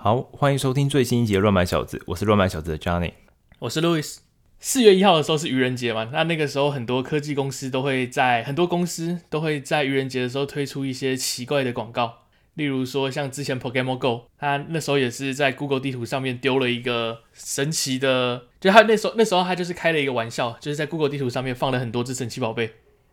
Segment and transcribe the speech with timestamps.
[0.00, 3.14] 好，欢迎收听最新一集的《乱买小子》，我是乱买小子的 Johnny，
[3.58, 4.18] 我是 Louis。
[4.60, 6.08] 四月一号的时候是愚人节嘛？
[6.12, 12.18] 那那个时候很多科技公司都会在很多公司都会在愚人节的时候推出一些奇怪的广告，
[12.54, 22.70] 例如说像之前 Pokemon Go，他那时候也是在 Google 地图上面丢了一个神奇的，就他那时候那时候他就是开了一个玩笑，就是在 Google 地图上面放了很多只神奇宝贝，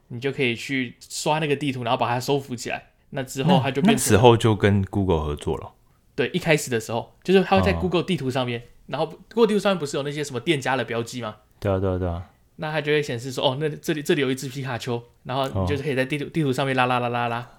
[0.09, 2.89] 你就可以去刷那个地图，然后把它收服起来。
[3.09, 5.71] 那之后他就变成，那时候就跟 Google 合作了。
[6.15, 11.37] 对，一开始的时候就是他会在 Google 地图上面，哦、然后 Google 地图上面不是有那些什么店家的标记吗？
[11.59, 12.29] 对啊，对啊，对啊。
[12.57, 17.49] 那它就会显示说，哦，那这里这里有一只皮卡丘，然后你就是可以在地图、哦、地图上面拉拉拉拉拉。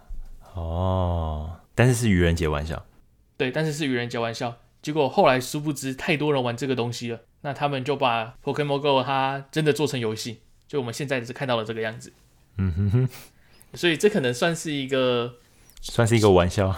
[0.55, 2.87] 哦，但是是愚人节玩笑。
[3.37, 4.57] 对，但是是愚人节玩笑。
[4.81, 12.13] 结果后来殊不知太多人玩这个东西了，那他们就把 Pokemon Go 它真的做成游戏，就我们现在是看到了这个样子。
[12.57, 13.09] 嗯哼哼。
[13.75, 15.35] 所以这可能算是一个，
[15.83, 16.75] 算是一个玩笑。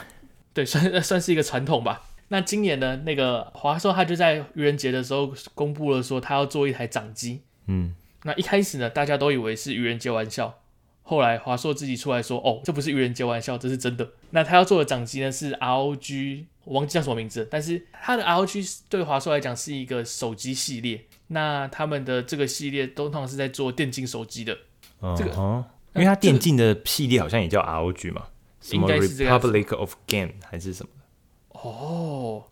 [0.58, 2.02] 对，算 算是一个传统吧。
[2.30, 7.42] 那今年呢，那个华硕他就在愚人节的时候公布了说他要做一台掌机。
[7.69, 10.58] 嗯，那一开始呢，大家都以为是愚人节玩笑。
[11.05, 14.08] 后来华硕自己出来说，哦，这不是愚人节玩笑，这是真的。
[14.30, 21.05] 那他要做的掌机呢是 ROG，我忘记叫什么名字，但是它的 ROG 对华硕来讲是一个手机系列。
[21.28, 24.58] 那他们的这个系列都通常是在做电竞手机的。
[25.00, 25.16] Uh huh.
[25.16, 28.24] 这个，因为它电竞的系列好像也叫 ROG 嘛。
[28.73, 32.45] 应该是 Republic of Game 还是什么的哦？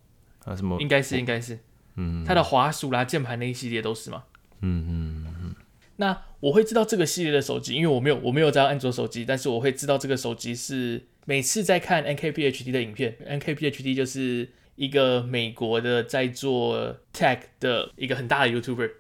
[0.45, 0.81] 啊，什么？
[0.81, 1.59] 应该是，应该是，
[1.97, 4.25] 嗯，它的滑鼠啦、键盘那一系列都是吗？
[4.61, 5.55] 嗯嗯嗯。
[5.97, 18.91] 那我会知道这个系列的手机，因为我没有我没有这样安卓手机，但是我会知道这个手机是每次在看 NKPHD 的影片，NKPHD 就是一个美国的在做 tech 的一个很大的 YouTuber。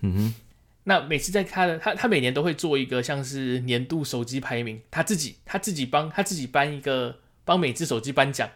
[0.00, 0.34] 嗯哼。
[0.84, 8.48] 那每次在他的他他每年都会做一个像是年度手机排名，他自己他自己帮他自己颁一个帮每只手机颁奖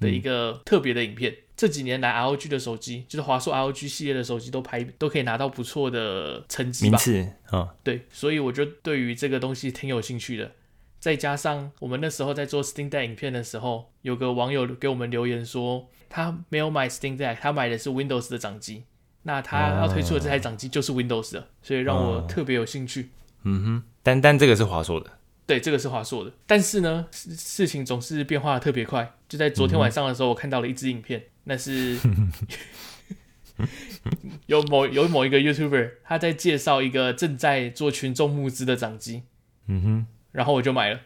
[0.00, 1.32] 的一个特别的影片。
[1.32, 6.90] 嗯、这几年来，ROG 的手机就是华硕 ROG 系列的手机都排都可以拿到不错的成绩吧？
[6.90, 10.52] 名次啊，哦、对，所以我就对于这个东西挺有兴趣的。
[11.00, 18.84] 再加上我们那时候在做 Steam Deck 影片的时候，有个网友给我们留言说，他没有买 Steam Deck，他买的是 Windows 的掌机。
[19.24, 23.10] 那他要推出的这台掌机就是 Windows 的，所以让我特别有兴趣。
[23.42, 26.32] 嗯哼，但但这个是华硕的，对，这个是华硕的。
[26.46, 29.14] 但是呢，事情总是变化特别快。
[29.28, 31.98] 就在昨天晚上的时候，我看到了一支影片，嗯、那是
[34.46, 39.24] 有某有某一个 YouTuber 他在介绍一个正在做群众募资的掌机。
[39.66, 41.00] 嗯哼，然后我就买了。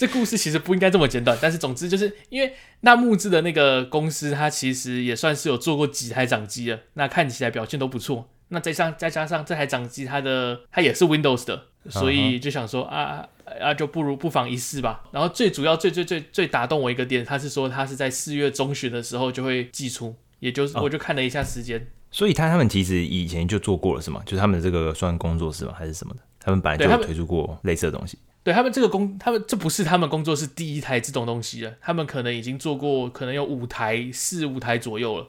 [0.00, 8.30] 这故事其实不应该这么简短，但是总之就是因为那木质的那个公司，它其实也算是有做过几台掌机了，那看起来表现都不错。
[8.48, 13.28] 那再上再加上这台掌机，它的它也是 Windows 的，所以就想说啊
[13.60, 15.02] 啊，就不如不妨一试吧。
[15.12, 24.22] 然后最主要最最最最打动我一个点，他是说他是在四月中旬的时候就会寄出，也就是我就看了一下时间，哦、所以他他们其实以前就做过了是吗？
[24.24, 25.74] 就是他们的这个算工作室吗？
[25.76, 26.20] 还是什么的？
[26.42, 28.18] 他们本来就有推出过类似的东西。
[28.50, 35.28] 对他们这个工，他们这不是他们工作室第一台这种东西了，他们可能已经做过，可能有五台、四五台左右了。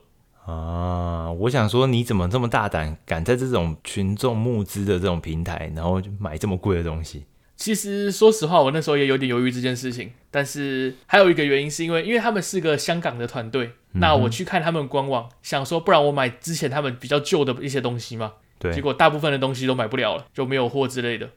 [0.51, 7.25] 啊，我想说，你怎么这么大胆，敢在这种群众募资的这种平台，然后买这么贵的东西？
[7.55, 21.29] 其实说实话，我那时候也有点犹豫这件事情，但是还有一个原因是因为，因为他们是个香港的团队，嗯、那我去看他们官网，想说不然我买之前他们比较旧的一些东西嘛，对，结果大部分的东西都买不了了，就没有货之类的。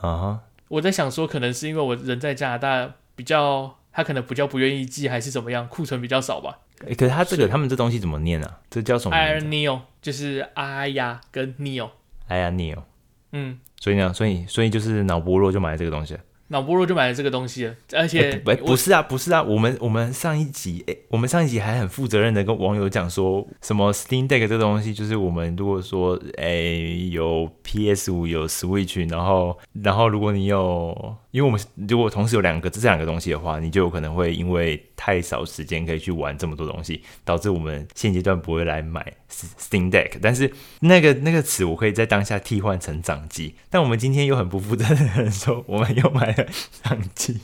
[0.00, 0.40] 啊哈。
[0.72, 6.60] 我在想说，可能是因为我人在加拿大，比较他可能比较不愿意寄，还是怎么样，库存比较少吧。
[6.86, 8.60] 欸、可是他这个他们这东西怎么念啊？
[8.70, 11.90] 这叫什么？Ireneo，就是阿呀跟 Neo。
[12.26, 12.84] 哎呀 Neo。
[13.32, 13.58] 嗯。
[13.78, 16.16] 所以呢，所以所以就是脑波弱就买了这个东西。
[16.52, 31.16] 脑波弱就买了这个东西，而且、欸、不是啊，不是啊，我们我们上一集，哎、欸，我们上一集还很负责任的跟网友讲说，什么 Steam Deck 这个东西，就是我们如果说，哎、欸，有 PS 五有 Switch，然后然后如果你有。
[31.32, 31.58] 因为我们
[31.88, 40.12] 如果同时有两个这两个东西的话，你就有可能会因为太少时间可以去玩这么多东西，导致我们现阶段不会来买 Steam Deck。
[40.22, 43.56] 但是那个那个词我可以在当下替换成掌机。
[43.68, 46.46] 但我们今天又很不负责任的人说，我们又买了
[46.84, 47.40] 掌机。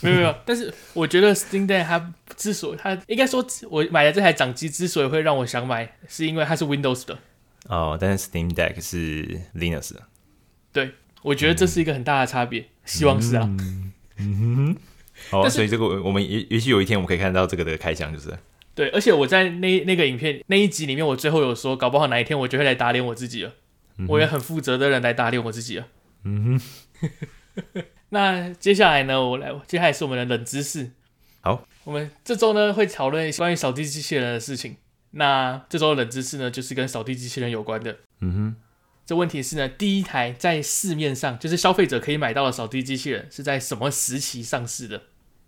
[0.00, 7.18] 没有没有，但是我觉得 Steam Deck 它之所以它应该说，我买了这台掌机之所以会让我想买，是因为它是 Windows 的。
[7.66, 10.02] 哦，但是 Steam Deck 是 Linux 的。
[10.72, 12.60] 对，我觉得这是一个很大的差别。
[12.60, 14.76] 嗯希望是啊，嗯，嗯哼，
[15.32, 18.32] 好，是所以这个我们也也许有一天我们可以看到这个的开箱，就是。
[18.74, 23.52] 对，而且我在那那个影片那一集里面，我最后有说，搞不好哪一天我就会来打脸我自己了，
[23.98, 25.86] 嗯、我也很负责的人来打脸我自己了，
[26.24, 30.90] 嗯哼， 那接下来呢，我来，接下来是我们的冷知识，
[31.42, 34.76] 好，我们这周呢会讨论关于扫地机器人的事情。
[35.10, 37.98] 那这周的冷知识呢，就是跟扫地机器人有关的。
[38.20, 38.56] 嗯哼，
[39.04, 45.02] 这问题是呢，第一台在市面上就是消费者可以买到的扫地机器人是在什么时期上市的？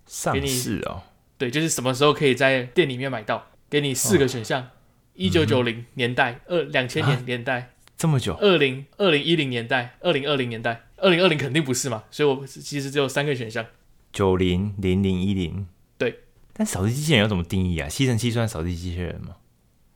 [0.06, 1.02] 上市哦，
[1.38, 3.46] 对，就是什么时候可以在店里面买到？
[3.70, 4.70] 给你四个选项：
[5.14, 10.82] 一九九零年代、二两千年年代、这么久，二零二零一零年代、二零二零年代。
[10.96, 13.66] 二零二零肯定不是嘛，所以我其实只有三个选项：
[14.10, 15.66] 九零、零零、一零。
[15.98, 16.20] 对，
[16.54, 17.86] 但扫地机器人要怎么定义啊？
[17.90, 19.36] 吸尘器算扫地机器人吗？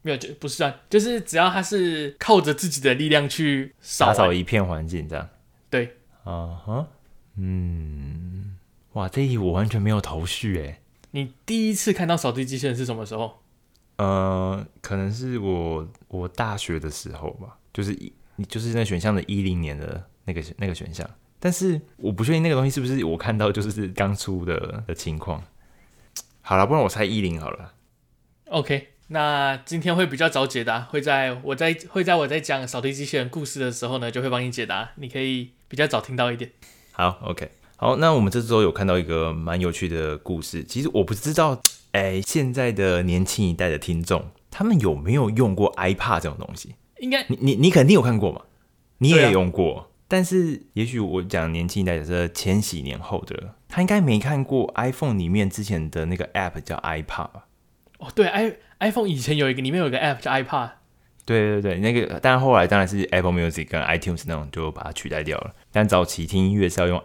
[0.02, 5.26] 没有，就不是算，就是只要它是靠着自己的力量去打扫一片环境，这样。
[5.70, 6.86] 对，啊哈，
[7.36, 8.57] 嗯，
[8.98, 10.80] 哇，这一题我完全没有头绪哎。
[11.12, 13.40] 你第一次看到扫地机器人是什么时候？
[13.96, 18.12] 呃，可能是我我大学的时候吧，就是一，
[18.48, 21.08] 就是那选项的一零年的那个那个选项，
[21.38, 25.44] 但是我不确定那个东西是不是我看到就是刚出的的情况。
[26.40, 27.74] 好了，不然我猜一零好了。
[28.46, 28.94] OK。
[29.10, 36.50] 那今天会比较早解答，会在我在会在我在讲扫地机器人故事的时候呢，就会帮你解答，你可以比较早听到一点。
[36.92, 40.64] 好，OK，好，那我们这周有看到一个蛮有趣的故事。
[40.64, 46.74] 其实我不知道，哎，现在的年轻一代的听众，他们有没有用过 iPad 这种东西？
[46.98, 48.40] 应该，你你你肯定有看过嘛？
[48.98, 57.30] 你也用过，啊、但是也许我讲年轻一代是千禧年后的，他应该没看过 iPhone 里面之前的那个 App 叫 iPad。
[57.98, 60.70] 哦，对，i iPhone 以前有一个里面有一个 App 叫 iPad
[61.24, 65.54] 对对对，那个，但后来当然是 Apple Music 跟 iTunes 那种就把它取代掉了。
[65.70, 67.00] 但早期听音乐是要用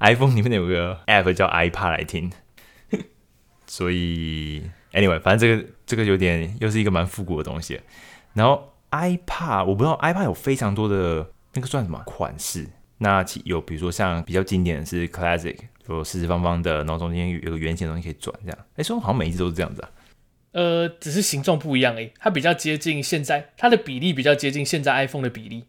[0.00, 2.32] iPhone 里面有个 App 叫 iPod 来听，
[3.66, 4.62] 所以
[4.92, 7.80] Anyway，反正这个这个有点又是一个蛮复古的东西。
[8.34, 12.66] 然后 iPod 我不知道 iPod 有非常多的那个算什么款式，
[12.98, 15.56] 那其有比如说像比较经典的是 Classic。
[15.88, 18.58] 就四四方方的，然后中间有个圆形的东西可以转，这样。
[18.76, 19.90] 哎，说好像每一只都是这样子啊。
[20.52, 25.64] 呃，只是形状不一样哎，它比较接近现在，它的比例比较接近现在 iPhone 的比例。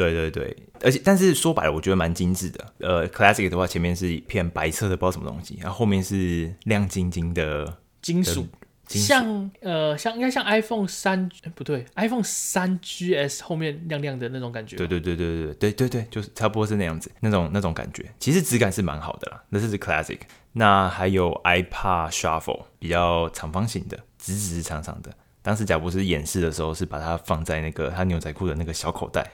[0.00, 2.72] 对对对，而且但是说白了，我觉得蛮精致的。
[2.78, 8.46] 呃，Classic 的话，前面是一片白色的，不知道什么东西，然后后面是亮晶晶的金属。
[8.88, 14.74] 像呃，像应该像 iPhone 三，哎不对，iPhone 三 GS 后面亮亮的那种感觉。
[14.74, 19.40] 对对对对对对对对，就是差不多是那样子，那种那种感觉，其实质感是蛮好的啦。
[19.50, 20.18] 那是 Classic，
[20.54, 25.12] 那还有 iPad Shuffle，比较长方形的，直直长长的。
[25.40, 29.24] 当时贾博士演示的时候，是把它放在那个他牛仔裤的那个小口袋，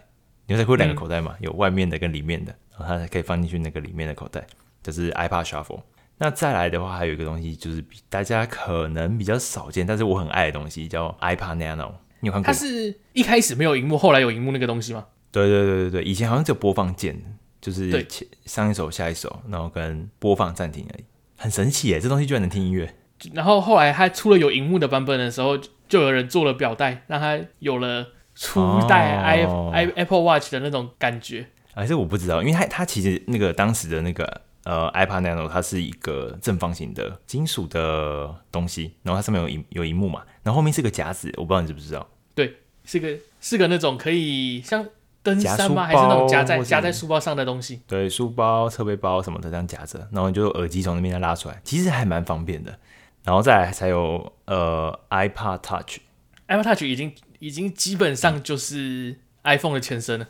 [0.47, 4.47] 牛仔裤两个口袋嘛，有外面的跟里面的，然后它可以放进去那个里面的口袋，
[4.83, 5.81] 就是 iPad Shuffle。
[6.19, 11.93] 那再来的话，还有一个东西，就是比大家可能比较少见，但是我很爱的东西，叫 iPad Nano。
[12.21, 12.47] 你有看过？
[12.47, 15.05] 它是一开始没有荧幕，后来有荧幕那个东西吗？
[15.31, 17.21] 对对对对对，以前好像只有播放键，
[17.61, 21.05] 就是前上一首下一首，然后跟播放暂停而已，
[21.37, 22.01] 很神奇耶！
[22.01, 22.95] 这东西居然能听音乐。
[23.35, 28.07] 然后后来它出了有荧幕的版本的时候，就有人做了表带，让它有了
[28.37, 31.49] 初代 i、哦、i Apple Watch 的那种感觉。
[31.75, 34.43] 还是我不知道，因为它它其实那个当时的那个。
[34.67, 42.05] 呃 iPad Nano 它是一个正方形的金属的东西，然后它上面有一有一幕嘛，然后后面是个夹子，我不知道你知不知道？
[42.35, 42.53] 对，
[42.85, 44.85] 是个是个那种可以像
[45.23, 45.85] 登山吗？
[45.85, 47.81] 还是那种夹在夹在书包上的东西？
[47.87, 52.77] 对，书包、侧背包什么的这样夹着，然后你就耳机从那边再拉出来，其实还蛮方便的。
[53.23, 60.29] 然后再来才有呃 iPad Touch，iPad Touch 已经已经基本上就是 iPhone 的前身了。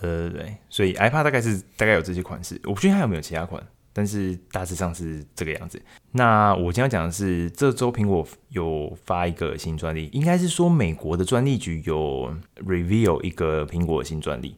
[0.00, 5.80] 呃，对，所以 iPad 大概是大概有这些款式，我不确定还有没有其他款，但是大致上是这个样子。
[6.12, 14.56] 那我今天要讲的是，这周苹果有发一个新专利，应该是说美国的专利局有 reveal 一个苹果的新专利。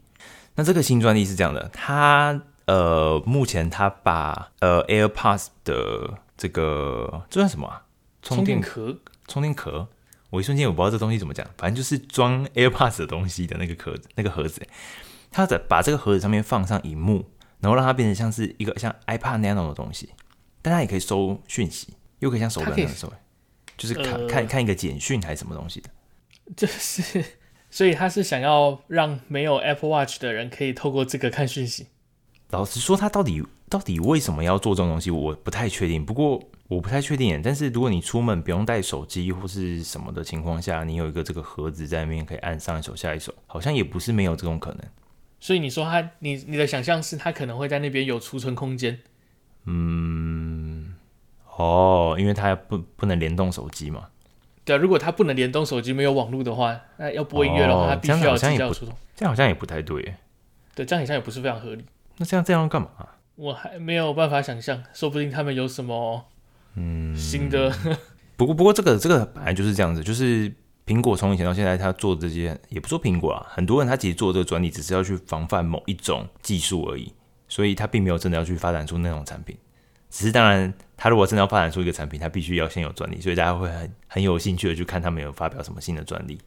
[0.55, 7.83] 那这个新专利是这样的，它呃，目前它把呃 AirPods 的这个这算什么啊？
[8.23, 8.97] 充电壳？
[9.27, 9.89] 充电壳？
[10.33, 14.67] 我一瞬间我不知道这东西怎么讲，反正就是装 AirPods 的东西的那个壳子，那个盒子。
[15.31, 20.09] 它在把这个盒子上面放上荧幕，然后让它变成像是一个像 iPad Nano 的东西，
[20.62, 21.89] 但它也可以收讯息，
[22.21, 23.12] 又可以像手表那样收，
[23.77, 25.91] 就是看、呃、看看一个简讯还是什么东西的。
[26.57, 27.23] 就是，
[27.71, 31.89] 所以他是想要让没有 Apple Watch 的人可以透过这个看讯息。
[32.49, 36.05] 老实说，他到底到底为什么要做这种东西，我不太确定。
[36.05, 36.38] 不过
[36.69, 44.81] 我不太确定，但是如果你出门不用带手机或是什么的情况下，你有一个这个盒子在那边可以按上一首下一首，好像也不是没有这种可能。
[45.41, 49.00] 所以你说他，你你的想象是他可能会在那边有储存空间？
[49.64, 50.95] 嗯，
[51.57, 54.09] 哦，因为他不不能联动手机嘛。
[54.67, 58.93] 对啊，如果他不能联动手机，没有网络的话，那要播音乐的话，他、哦、必须要机要储存。
[59.17, 60.14] 这样好像也不太对。
[60.75, 61.83] 对，这样好像也不是非常合理。
[62.19, 62.91] 那这样这样干嘛？
[63.37, 66.27] 我还没有办法想象，说不定他们有什么
[66.75, 67.73] 嗯，新的。
[68.37, 70.53] 不过不过这个这个本来就是这样子，就是
[70.87, 77.12] 苹果从以前到现在，他做这些也不说苹果啊，很多人他其实做这个专利，只是要去防范某一种技术而已，
[77.49, 79.57] 所以他并没有真的要去发展出那种产品。
[80.11, 86.39] 只是当然，他如果真的要发展出一个产品，他必须要先有专利，所以大家会很很有兴趣的去看他们有发表什么新的专利。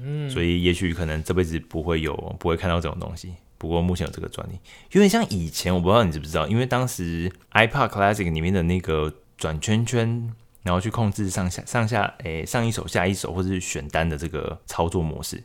[0.00, 3.34] 嗯，所以也许可能这辈子不会有，不会看到这种东西。
[3.58, 4.52] 不过目前有这个专利，
[4.92, 15.42] 有点像以前我不知道你知不知道，因为当时 iPod Classic 里面的那个转圈圈，然后去控制上下上下，诶、欸、上一首下一首或者是选单的这个操作模式，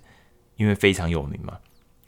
[0.57, 1.57] 因为非常有名嘛，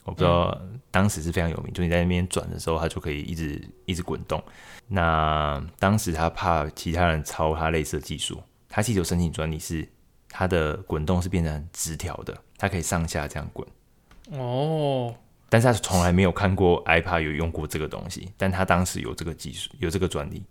[0.03, 0.55] 我不知道
[0.91, 4.43] 当时是非常有名，就你在那边转的时候，它就可以一直一直滚动。
[4.87, 9.87] 那当时他怕其他人抄他类似的技术，他其实有申请专利，是
[10.29, 13.67] 它的滚动是变成直条的，它可以上下这样滚。
[14.31, 15.15] 哦。
[15.55, 20.43] 但是他从来没有看过 iPad 有用过这个东西，但他当时有这个技术，有这个专利。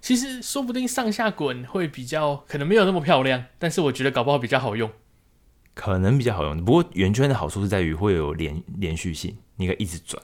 [0.00, 4.90] 其实说不定上下滚会比较可能没有那么漂亮，但是我觉得搞不好比较好用。
[5.72, 10.20] 可能比较好用，不过圆圈的好处是在于会有连连续性，你可以一直转。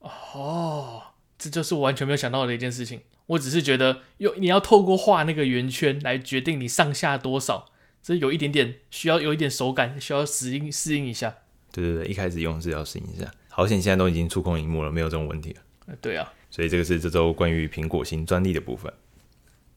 [0.00, 1.04] 哦，
[1.38, 3.00] 这就是我完全没有想到的一件事情。
[3.28, 7.70] 我只是觉得用你要透过画那个圆圈来决定你上下多少，
[8.02, 11.36] 这有一点点需要有一点手感，需要适应适应一下。
[11.70, 13.30] 对对对，一开始用是要适应一下。
[13.58, 15.96] 好险，现在都已经触控荧幕了，没有这种问题了。
[16.00, 18.92] 对啊，所以这个是这周关于苹果新专利的部分。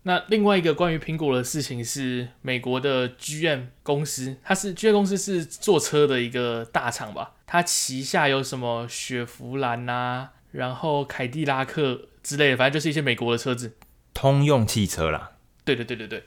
[0.03, 7.33] 那另外一个关于苹果的事情是，美国的 GM 公司，它是 GM 公司是做车的一个大厂吧？
[7.47, 13.77] 它旗下有什么雪佛兰啊，然后凯迪拉克之类的，反正就是一些美国的车子。
[14.13, 15.31] 通用汽车啦。
[15.65, 16.23] 对对对对对。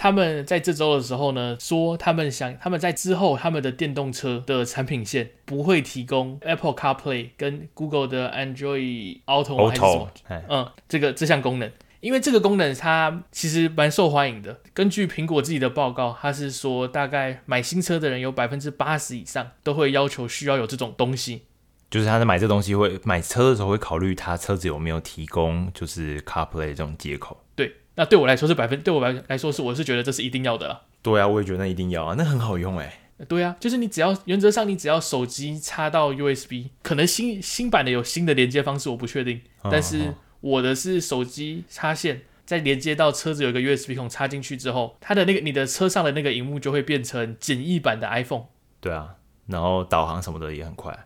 [0.00, 10.10] 他们在这周的时候呢，说他们想他们在之后他们的电动车的产品线不会提供 Apple CarPlay 跟 Google 的 Android Auto 还是什么？
[10.48, 14.60] 嗯，这个这项功能，因为这个功能它其实蛮受欢迎的。
[14.72, 21.42] 根据苹果自己的报告，它是说大概买新车的人有百分之八十以上都会要求需要有这种东西。
[21.90, 27.42] 就是他在买这东西会买车的时候会考虑他车子有没有提供就是 CarPlay 这种接口。
[27.56, 27.72] 对。
[27.98, 30.82] 那对我来说是百分，对我来来说是，我是觉得这是一定要的。
[31.02, 33.00] 对啊，我也觉得那一定要啊，那很好用哎。
[33.26, 39.40] 对啊，就是你只要原则上你只要手机插到 USB，可能新新版的有新的连接方式，我不确定。
[39.64, 48.44] 但是我的是手机插线，再连接到车子有一个 USB 孔插进去之后，它的那个你的车上的那个荧幕就会变成简易版的 iPhone。
[48.80, 49.16] 对啊，
[49.48, 50.96] 然后导航什么的也很快。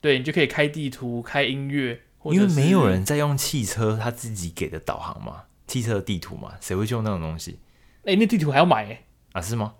[0.00, 5.42] 对，你就可以开地图、开音乐，因为没有人在用汽车他自己给的导航嘛。
[5.70, 7.60] 汽车的地图嘛，谁会去用那种东西？
[8.02, 9.04] 哎、欸，那地图还要买哎？
[9.32, 9.74] 啊，是吗？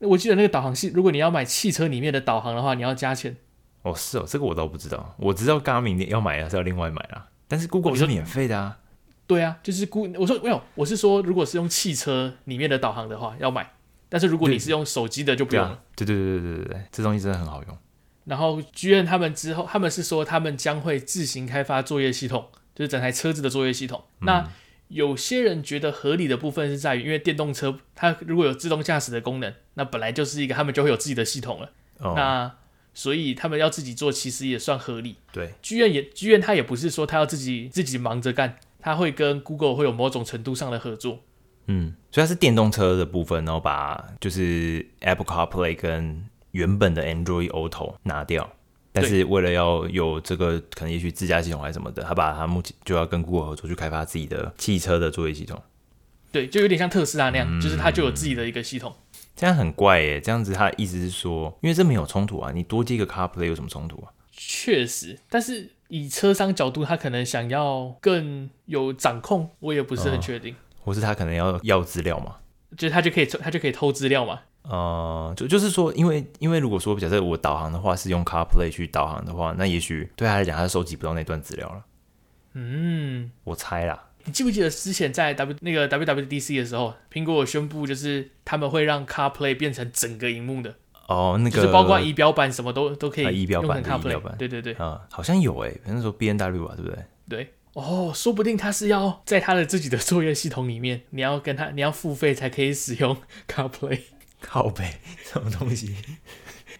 [0.00, 3.36] 我记得那个导航系，如果你要买汽车里面的导航的话，你要加钱。
[3.82, 5.14] 哦，是哦，这个我倒不知道。
[5.16, 7.28] 我知道 Garmin 要买还是要另外买啦。
[7.48, 8.78] 但是 Google 是免费的啊。
[9.26, 10.20] 对啊，就是 Google。
[10.20, 13.72] 我说没有，我是说，如果是用汽车里面的导航的话，要买。
[14.08, 15.80] 但是如果你是用手机的，就不用了。
[15.96, 17.78] 对对对对对对对，这东西真的很好用。
[18.24, 24.04] 然后剧院他们之后，他们是说他们将会自行开发作业系统，就是整台车子的作业系统。
[24.20, 24.48] 嗯、那
[24.92, 31.70] 有些人觉得合理的部分是在于，因为电动车它如果有自动驾驶的功能，那本来就是一个他们就会有自己的系统了。
[31.98, 32.52] 哦、那
[32.92, 35.16] 所以他们要自己做，其实也算合理。
[35.32, 41.20] 对，剧院也剧院他也不是说他要自己自己忙着干，他会跟 Google 会有某种程度上的合作。
[41.66, 48.52] 嗯，所以它是电动车的部分，然后把就是 Apple CarPlay 跟原本的 Android Auto 拿掉。
[48.92, 55.60] 但是为了要有这个可能，也许自驾系统还是什么的，他把他目前就要跟 Google 合作去开发自己的汽车的作业系统。
[56.30, 58.94] 对，就有点像特斯拉那样，嗯、就是他就有自己的一个系统。
[59.34, 64.12] 这样很怪耶，这样子他的意思是说，因为这没有冲突啊，你多接一个 CarPlay 有什么冲突啊？
[64.30, 70.52] 确实，但是以车商角度，他可能想要更有掌控，我也不是很确定。
[70.54, 72.36] 哦、或是他可能要要资料嘛？
[72.76, 74.40] 就是他就可以他就可以偷资料嘛？
[74.62, 81.84] 呃，就就是说，因为因为如果说假设我导航的话是用 CarPlay 去导航的话，那也许对他来讲，他收集不到那段资料了。
[82.54, 84.08] 嗯，我猜啦。
[84.24, 90.76] 你记不记得之前在 W 那个 WWDC 的时候，苹果宣布就是他们会让 CarPlay 变成整个荧幕的。
[91.08, 93.30] 哦，那个就是包括仪表板什么都都可以、啊。
[93.32, 94.74] 仪表板、CarPlay，仪表板，对对对。
[94.74, 97.04] 啊、嗯，好像有诶，那时候 B N W 啊，对不对？
[97.28, 97.52] 对。
[97.72, 103.16] 哦，说不定他是要在他的自己的作业系统里面，你要跟他你要付费才可以使用
[103.48, 103.98] CarPlay。
[104.42, 104.84] 靠背，
[105.24, 105.94] 什么东西？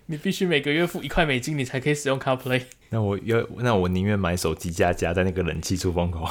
[0.06, 2.64] 你必须每个月付一块美金，你才可以使用 CarPlay。
[2.90, 6.28] 那我要，那我宁愿买手机架架在那个冷气出风口。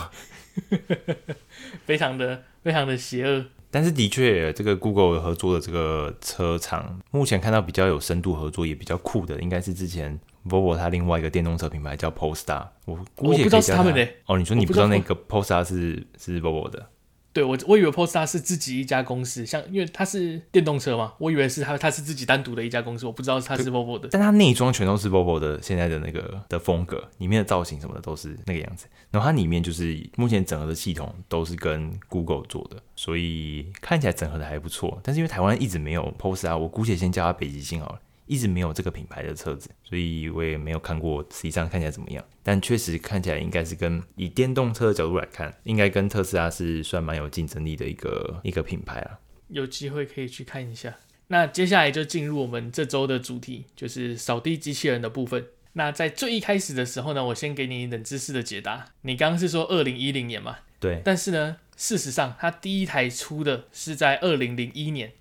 [1.85, 3.45] 非常的非常的邪恶。
[3.71, 12.67] 但是的确，这个 Google 合作的这个车厂，目前看到比较有深度合作，也比较酷的，应该是之前 Volvo 它另外一个电动车品牌叫 Polestar。
[12.83, 14.05] 我估计我不知道是他们的。
[14.25, 16.85] 哦，你说你不知道那个 Polestar 是是 Volvo 的？
[17.33, 24.09] 对我，我以为 Polestar 是自己一家公司，像因为它是电动车嘛，我以为是它，它是自己单独的一家公司，我不知道它是 Volvo 的。
[24.11, 28.85] 但它内装全都是 Volvo 的现在的那个的风格，里面的造型什么的都是那个样子。
[29.11, 34.99] 然后它里面就是目前整合的系统都是跟 Google 做的，所以看起来整合的还不错。
[35.01, 37.99] 但是因为台湾一直没有 Polestar，我姑且先叫它北极星好了。
[38.31, 42.23] 一直没有这个品牌的车子，所以我也没有看过，实际上看起来怎么样。
[42.41, 49.19] 但确实看起来应该是跟以电动车的角度来看，应该跟特斯拉是算蛮有竞争力的一个一个品牌啊。
[49.49, 50.95] 有机会可以去看一下。
[51.27, 55.47] 那接下来就进入我们这周的主题，就是扫地机器人的部分。
[55.73, 58.85] 那在最一开始的时候呢，我先给你冷知识的解答。
[59.01, 60.59] 你刚刚是说二零一零年嘛？
[60.79, 61.01] 对。
[61.03, 65.11] 但是呢，事实上它第一台出的是在二零零一年。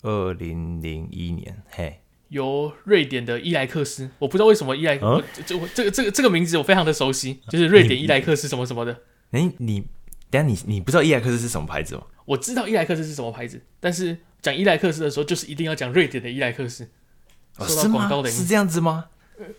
[0.00, 2.00] 二零零一年，嘿。
[2.34, 8.92] 由瑞典的伊莱克斯，我不知道为什么伊莱克，嗯、这个这个这个这个名字我非常的熟悉，就是瑞典伊莱克斯什么什么的。
[9.30, 9.84] 哎、欸，你
[10.28, 12.02] 等下你你不知道伊莱克斯是什么牌子吗？
[12.24, 16.88] 我知道伊莱克斯是什么牌子，但是讲伊莱克斯的时候，就是一定要讲瑞典的伊莱克斯。
[17.56, 19.06] 哦、收到广告的是，是这样子吗？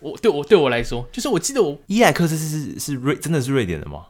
[0.02, 4.08] 我对我对我来说，就是我记得我伊莱克斯是是是瑞真的是瑞典的吗？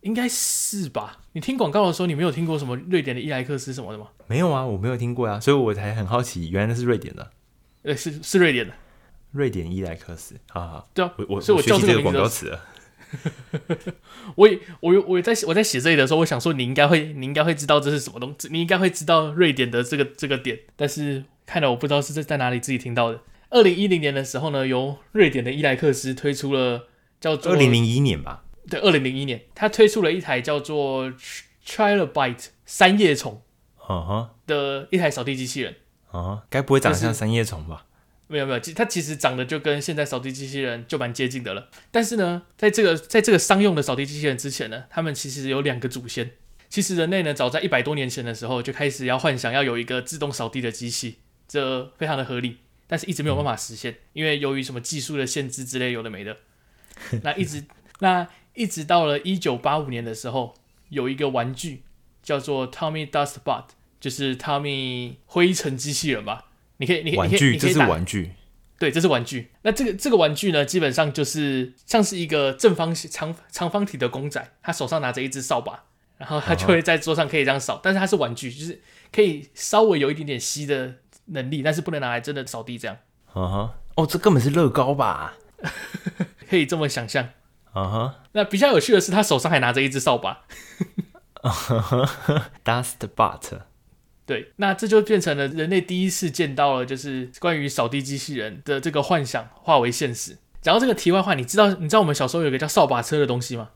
[0.00, 1.18] 应该是吧？
[1.32, 4.08] 你听广告的时候，你没有听过什么瑞典的伊莱克斯什么的吗？
[4.26, 7.30] 没有啊，我没有听过啊，所以我才很好奇，原来那是瑞典的。
[7.88, 8.74] 对，是是瑞典的，
[9.30, 12.62] 瑞典伊莱克斯，好好，对啊，我我所以我叫这个广告词了。
[14.36, 23.22] 我也我我我在我在写这里的时候，我想说你应该会你应该会知道这是什么东西，你应该会知道瑞典的这个这个点，但是看来我不知道是在在哪里自己听到的。
[23.48, 31.10] 二零一零年的时候呢，由瑞典的伊莱克斯推出了叫做二零零一年吧，对，二零零一年，他推出了一台叫做
[31.64, 33.40] Trilobite 三叶虫，
[33.88, 35.74] 嗯哼，的一台扫地机器人。
[36.10, 37.84] 啊，该不会长得像三叶虫吧？
[38.26, 41.68] 没有没有，它其实长得就跟现在扫地机器人就蛮接近的了。
[41.90, 46.32] 但是呢，在这个在这个商用的扫地机器人之前呢，他们其实有两个祖先。
[46.68, 52.58] 其实人类呢，早在一百多年前的时候就开始要幻想要有一个自动扫地的机器，这非常的合理。
[52.86, 56.36] 但是一直没有办法实现，嗯、因为由于什么技术的限制之类有的没的。
[57.22, 57.64] 那一直
[58.00, 60.54] 那一直到了一九八五年的时候，
[60.90, 61.84] 有一个玩具
[62.22, 63.64] 叫做 Tommy Dustbot。
[64.00, 66.46] 就是 Tommy 灰尘机器人吧？
[66.78, 68.32] 你可以，你可以，这是玩具。
[68.78, 69.50] 对，这是玩具。
[69.62, 75.82] 那这个这个玩具呢，基本上就是像是一个正方形长长方体的公仔，他手上拿着一只扫把，
[76.16, 77.74] 然后他就会在桌上可以这样扫。
[77.74, 77.80] Uh huh.
[77.82, 78.80] 但是它是玩具，就是
[79.12, 80.94] 可以稍微有一点点吸的
[81.26, 82.96] 能力，但是不能拿来真的扫地这样。
[83.34, 85.34] 嗯哼，哦，这根本是乐高吧？
[86.48, 87.30] 可以这么想象。
[87.74, 90.44] 嗯哼，那比较有趣的是，他手上还拿着一只扫把。
[92.64, 93.62] Dustbot。
[94.28, 100.36] 对，那这就变成了人类第一次见到了，就是关于扫地机器人的这个幻想化为现实。
[100.60, 103.70] 讲到这个题外话，你知道你知道我们小时候有个叫扫把车的东西吗？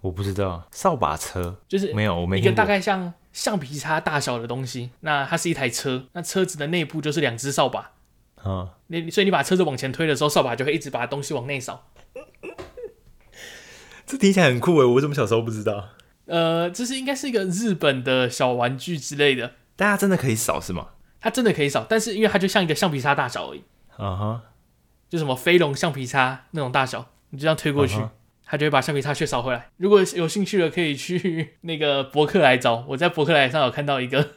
[0.00, 4.90] 我不知道，扫把车就是没有，我没一个大概像橡皮擦大小的东西。
[5.02, 7.92] 那它是一台车，那车子的内部就是两只扫把。
[8.42, 11.86] 啊， 你所以你把车子往前推的时候，扫把就会一直把东西往内扫。
[14.04, 15.90] 这听起来很酷诶，我怎么小时候不知道？
[16.26, 19.52] 呃，这是应该是一个日本的小玩具之类的。
[19.76, 20.88] 大家真的可以扫是吗？
[21.20, 23.62] 它真的可以扫，但是因为它就像一个橡皮擦大小而已。
[23.96, 24.40] 啊哈、uh，huh.
[25.08, 27.96] 就什么飞龙橡皮擦那种大小，你就这样推过去，
[28.44, 28.60] 它、uh.
[28.60, 29.68] 就会把橡皮擦屑扫回来。
[29.76, 32.84] 如果有兴趣的，可以去那个博客来找。
[32.88, 34.30] 我在博客来上有看到一个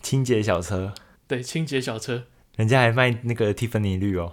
[0.00, 0.92] 清洁小车，
[1.28, 2.24] 对，清洁小车，
[2.56, 4.32] 人家还卖那个蒂芙尼绿哦，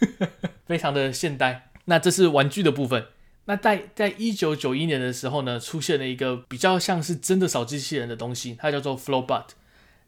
[0.66, 1.70] 非常的现代。
[1.86, 3.06] 那这是玩具的部分。
[3.46, 9.44] 那在在一九九一年的时候呢，出现了一个比较像是真的扫机器人的东西，它叫做 Flowbot。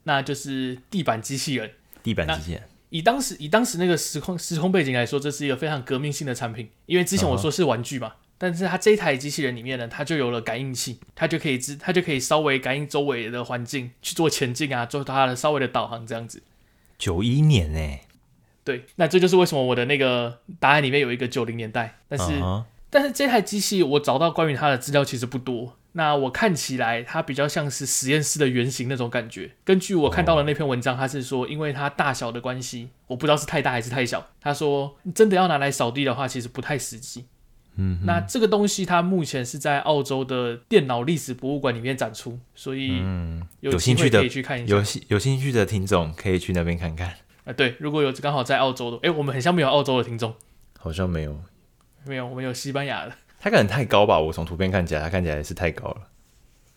[0.05, 1.71] 那就是地板机器人，
[2.03, 2.63] 地板机器人。
[2.91, 6.69] 以当时以当时那个时空时空背景来说，这是一个非常革命性的产品。
[6.85, 8.15] 因为之前我说是玩具嘛，uh huh.
[8.37, 16.43] 但是它这一台机器人里面呢，它就有了感应器，它就可以知，它就可以稍微感应周围的环境去做前进啊，做它的稍微的导航这样子。
[16.99, 17.99] 九一年呢？
[18.63, 21.99] 对，那这就是为什么我的那个答案里面有一个九零年代。
[22.09, 22.65] 但是，uh huh.
[22.91, 25.79] 但是这台机器我找到关于它的资料其实不多。
[25.93, 29.51] 那我看起来，它比较像是实验室的原型那种感觉。
[29.65, 34.27] 根据我看到的那篇文章，它是说，因为它大小的关系，我不知道是太大还是太小。
[34.41, 37.27] 他说，真的要拿来扫地的话，其实不太实际。
[37.77, 43.03] 嗯，那这个东西它目前是在澳洲的电脑历史博物馆里面展出，所以
[43.61, 44.75] 有兴趣的可以去看一下。
[44.75, 47.15] 有兴有兴趣的听众可以去那边看看。
[47.45, 50.35] 啊，对，如果有刚好在澳洲的，哎，我们很像没有澳洲的听众，
[50.79, 51.41] 好像没有，
[52.05, 53.13] 没有，我们有西班牙的。
[53.43, 56.03] 它可能太高吧，我从图片看起来，它看起来是太高了。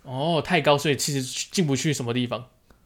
[0.01, 2.45] 哦，太高，所以其实进不去什么地方。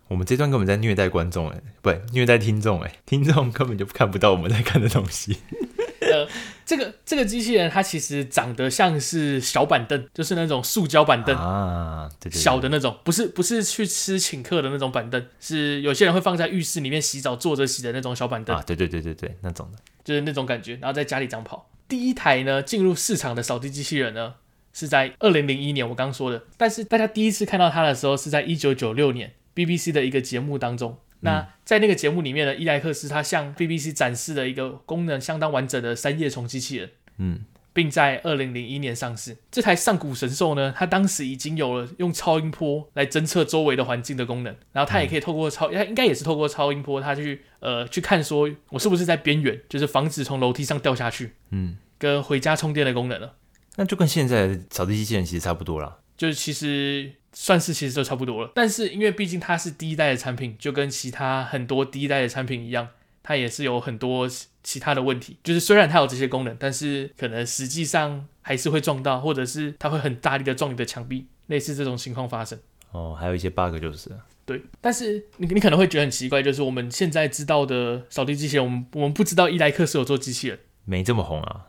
[0.10, 5.38] 我们这段根本在虐待观众，哎，不，虐待听众，哎， 听众根本就看不到我们在看的东西。
[6.12, 6.28] 呃，
[6.66, 21.70] 这个这个机器人它其实长得像是小板凳，就是那种塑胶板凳啊，对对对，小的那种，不是不是去吃请客的那种板凳，是有些人会放在浴室里面洗澡坐着洗的那种小板凳啊，对对对对对，那种的，就是那种感觉，然后在家里长跑。
[21.90, 24.36] 第一台呢进入市场的扫地机器人呢
[24.72, 30.98] 是在二零零一年，我刚刚说的，但是大家第一次看到它的时候是在一九九六年 BBC 的一个节目当中。
[31.22, 37.42] 那在那个节目里面呢，伊莱克斯他向 BBC 展示了一个功能相当完整的三叶虫机器人，嗯，
[37.80, 39.38] 并在二零零一年上市。
[39.50, 53.36] 这台上古神兽呢，它当时已经有了用超音波来侦测周围的环境的功能，然后它也可以透过超，它应该也是透过超音波，它去呃去看说我是不是在边缘，就是防止从楼梯上掉下去，嗯，跟回家充电的功能了。
[53.78, 57.14] 那就跟现在的扫地机器人其实差不多了，就是其实。
[57.32, 62.88] 算是其实就差不多了，但是因为毕竟它是第一代的产品，就跟其他很多第一代的产品一样，
[63.22, 64.28] 它也是有很多
[64.64, 65.38] 其他的问题。
[65.44, 72.60] 就是虽然它有这些功能，但是可能实际上还是会撞到，或者是它会很大力的撞你的墙壁，类似这种情况发生。
[72.92, 74.12] 哦，还有一些 bug 就是。
[74.46, 81.68] 对，但是你你可能会觉得很奇怪，就是我们现在知道的扫地机器人，我们我们不知道伊莱克是有做机器人，没这么红啊。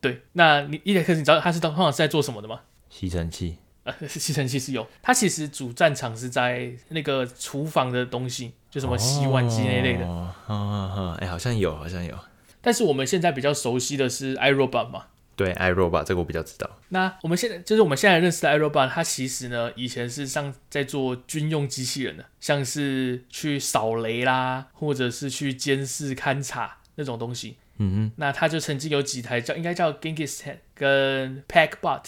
[0.00, 2.62] 对，那你伊莱克，你知道它是通常是在做什么的吗？
[2.88, 3.58] 吸尘器。
[3.82, 10.04] 呃， 吸尘器是有，它其实主战场是在那个厨房的东西，就什么洗碗机那类的。
[10.04, 12.12] 哦，哎、哦欸，好像有，好像有。
[12.60, 15.04] 但是我们现在比较熟悉的是 iRobot 嘛？
[15.36, 16.68] 对，iRobot 这个我比较知道。
[16.88, 27.56] 那我们现在就是我们现在认识的 iRobot，它其实呢，以前是上在做军用机器人的，像是去扫雷啦，或者是去监视勘察那种东西。
[27.78, 30.42] 嗯哼，那它就曾经有几台叫应该叫 Genghis
[30.74, 32.06] 跟 Packbot。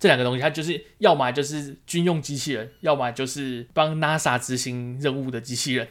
[0.00, 5.86] 这两个东西，它就是要么就是军用机器人，要么就是帮 NASA 执行任务的机器人。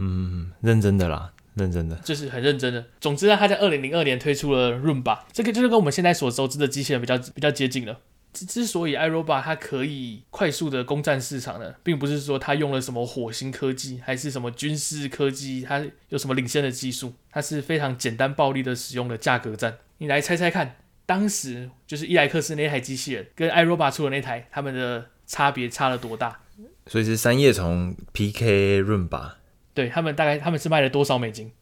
[0.00, 2.84] 嗯，认真的啦，认真的，就是很认真的。
[3.00, 8.00] 总之呢，他在二零零二年推出了 Roomba，这个就是跟我们现在所熟知的机器人比较比较接近了。
[8.32, 19.78] 之之所以 iRobot 它可以快速的攻占市场呢，并不是说它用了什么火星科技，还是什么军事科技，它有什么领先的技术，它是非常简单暴力的使用的价格战。
[19.98, 20.76] 你来猜猜看。
[21.08, 26.38] 当时就是伊莱克斯那台机器人跟 iRobot 出的那台，他们的差别差了多大？
[26.86, 29.30] 所以是三叶虫 PK Roomba，
[29.78, 31.52] 对，他们大概他们是卖了多少美金？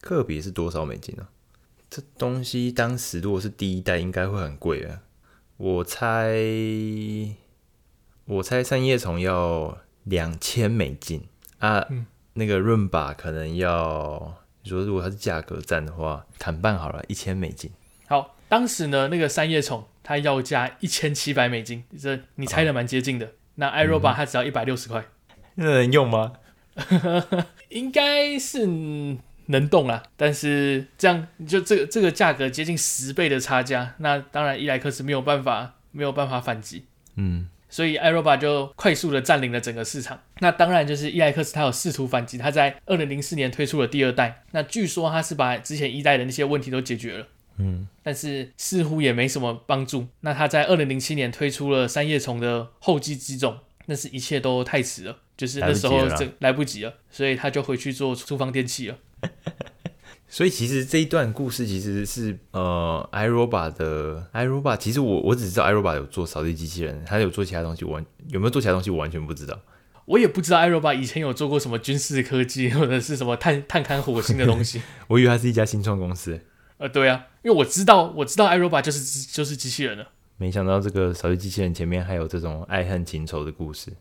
[0.00, 1.28] 个别是多少美金呢？
[1.90, 5.02] 这东西当时如果是第一代，应该会很贵啊。
[5.58, 6.34] 我猜，
[8.24, 11.24] 我猜三叶虫要两千美金
[11.58, 11.86] 啊。
[11.90, 17.70] 嗯，那个 Roomba 可能要，你说如果它是价格战的话，砍半好了，一千美金。
[18.06, 18.34] 好。
[18.48, 23.26] 当时呢，那个三叶虫它要价一千七百美金，这你猜的蛮接近的。
[23.26, 25.04] 哦、那 iRobot 它只要一百六十块，
[25.54, 26.32] 那能用吗？
[27.70, 28.66] 应该是
[29.46, 36.84] 能动啦，但是这样就这个这个价格接近十倍的差价，那当然伊莱克斯没有办法没有办法反击，
[37.16, 40.20] 嗯，所以 iRobot 就快速的占领了整个市场。
[40.38, 47.26] 那当然就是伊莱克斯他有试图反击，他在二零零四年推出了第二代，那据说他是把之前一代的那些问题都解决了。
[47.58, 50.06] 嗯，但是似乎也没什么帮助。
[50.20, 58.96] 那他在二零零七年推出了三叶虫的后继机种，但是一切都太迟了，就是那时候这来不及了，所以他就回去做厨房电器了。
[60.28, 69.60] 所以其实这一段故事其实是呃，iRobot 的 iRobot，其实我我只知道 iRobot 有做扫地机器人，他有做其他东西，我有没有做其他东西我完全不知道。
[70.06, 74.80] 我也不知道 iRobot 以前有做过什么军事科技或者是什么探探勘火星的东西。
[75.08, 76.40] 我以为他是一家新创公司。
[76.78, 80.08] 呃，对啊，因为我知道，我知道 iRobot 就是就是机器人了。
[80.42, 83.92] 没想到这个扫地机器人前面还有这种爱恨情仇的故事。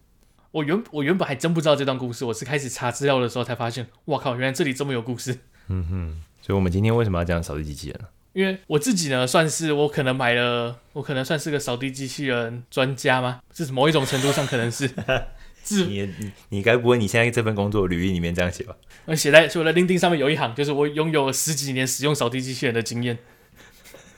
[0.50, 5.38] 我原我原本还真不知道这段故事，我是开始查资料的时候才发现，哇靠，原来这里这么有故事。
[5.70, 8.08] 嗯哼，所以我们今天为什么要讲扫地机器人呢？
[8.34, 13.42] 因为我自己呢，算是我可能买了，我可能算是个扫地机器人专家吗？
[13.54, 14.90] 是某一种程度上可能是。
[15.62, 18.76] 自你你你该不会你现在这份工作履历里面这样写吧？
[19.06, 23.20] 我写在我的 LinkedIn 上面有一行，就是我拥有十几年使用扫地机器人的经验。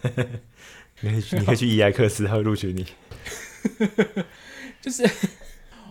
[1.03, 2.85] 你可以去，你可以去伊莱克斯，他会录取你。
[4.81, 5.07] 就是，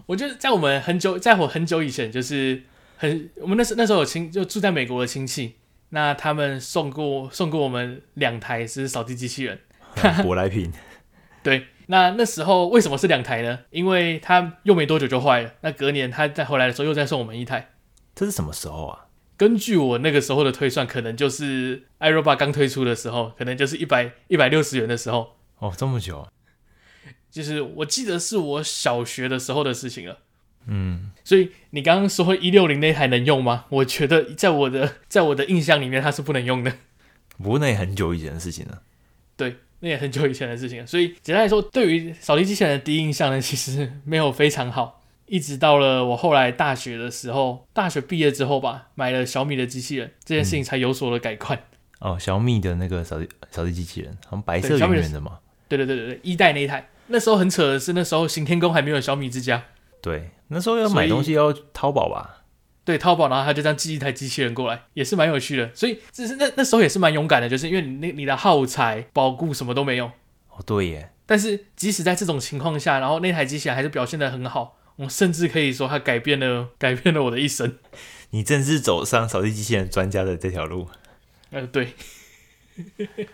[0.07, 2.63] 我觉得在我们很久，在我很久以前，就是
[2.97, 5.57] 很我们那时那时候有亲就住在美国的亲戚，
[5.91, 9.61] 那他们送过送过我们两台是扫地机器人，
[9.97, 10.73] 舶来品。
[11.45, 11.67] 对。
[11.87, 13.59] 那那时候为什么是两台呢？
[13.71, 15.53] 因为他用没多久就坏了。
[15.61, 17.73] 那隔年他再回来的时候又再送我们一台。
[18.15, 19.07] 这是什么时候啊？
[19.43, 25.37] 根据我那个时候的推算，可能就是 iRobot 刚推出的时候，可能就是一百一百六十元的时候。
[25.59, 26.31] 哦，这么久啊！
[27.29, 30.19] 就是我记得是我小学的时候的事情了。
[30.69, 33.65] 嗯，所以你刚刚说一六零那台能用吗？
[33.71, 36.73] 我觉得在我的在我的印象里面它是不能用的。
[37.39, 38.83] 不过那也很久以前的事情了。
[39.37, 40.87] 对，那也很久以前的事情了。
[40.87, 45.02] 所以简单来说，对于扫地机器人的第一印象呢，其实没有非常好。
[45.33, 51.59] 一直到了我后来大学的时候，大学毕业之后吧，买了小米的机器人，这件事情才有所的改观。
[52.01, 55.39] 哦，小米的那个扫地扫地机器人，好像白色圆圆的嘛。
[55.69, 56.87] 对对对对对，一代那一台。
[57.07, 59.65] 那时候很扯的是，那时候行天宫还没有小米之家。
[60.03, 62.43] 对，那时候要买东西要淘宝吧？
[62.85, 65.71] 对，淘宝，然后他就这样寄一台机器人过来，也是蛮有趣的。
[65.75, 70.09] 所以，只是那那时候也是蛮勇敢的，就是因为你那你的耗材、保固什么都没有。
[70.51, 71.09] 哦，对耶。
[71.25, 74.77] 但是即使在这种情况下，然后那台机器人还是表现得很好。
[74.97, 77.79] 我甚至可以说，它改变了 改变了我的一生。
[78.31, 80.89] 你正是走上扫地机器人专家的这条路。
[81.51, 81.95] 呃，对。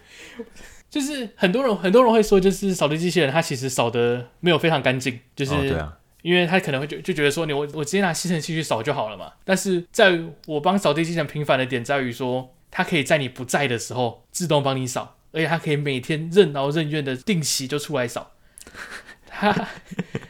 [0.91, 5.79] 就是很多人很多人会说，就是扫地机器人它其实扫的没有非常干净，就是对
[6.23, 9.33] 因为他可能会就就觉得说，你我我直接拿吸尘器去扫就好了嘛。
[9.45, 18.33] 但是在我帮扫地机器人平反的点在于说，它可以在你不在的时候自动帮你扫，而且它可以每天任劳任怨的定期就出来扫。
[19.29, 19.69] 它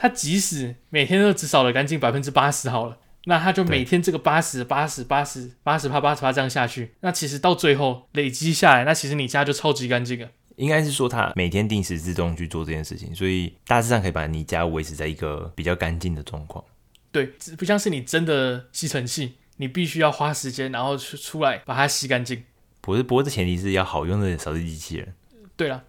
[0.00, 2.96] 它即使每天都只扫了干净百分之八十好了。
[3.26, 10.28] 那他就每天这个八十八十八十八十趴八十趴这样下去，那其实到最后累积下来，那其实你家就超级干净了。
[10.56, 16.64] 应该是说他每天定时自动去做这件事情，所以大致上可以把你家维持在一个比较干净的状况。
[17.12, 17.26] 对，
[17.58, 22.42] 不像是你真的吸尘器，你必须要花时间，然后出出来把它吸干净。
[22.80, 25.14] 不是，不过这前提是要好用的扫地机器人。
[25.56, 25.84] 对了，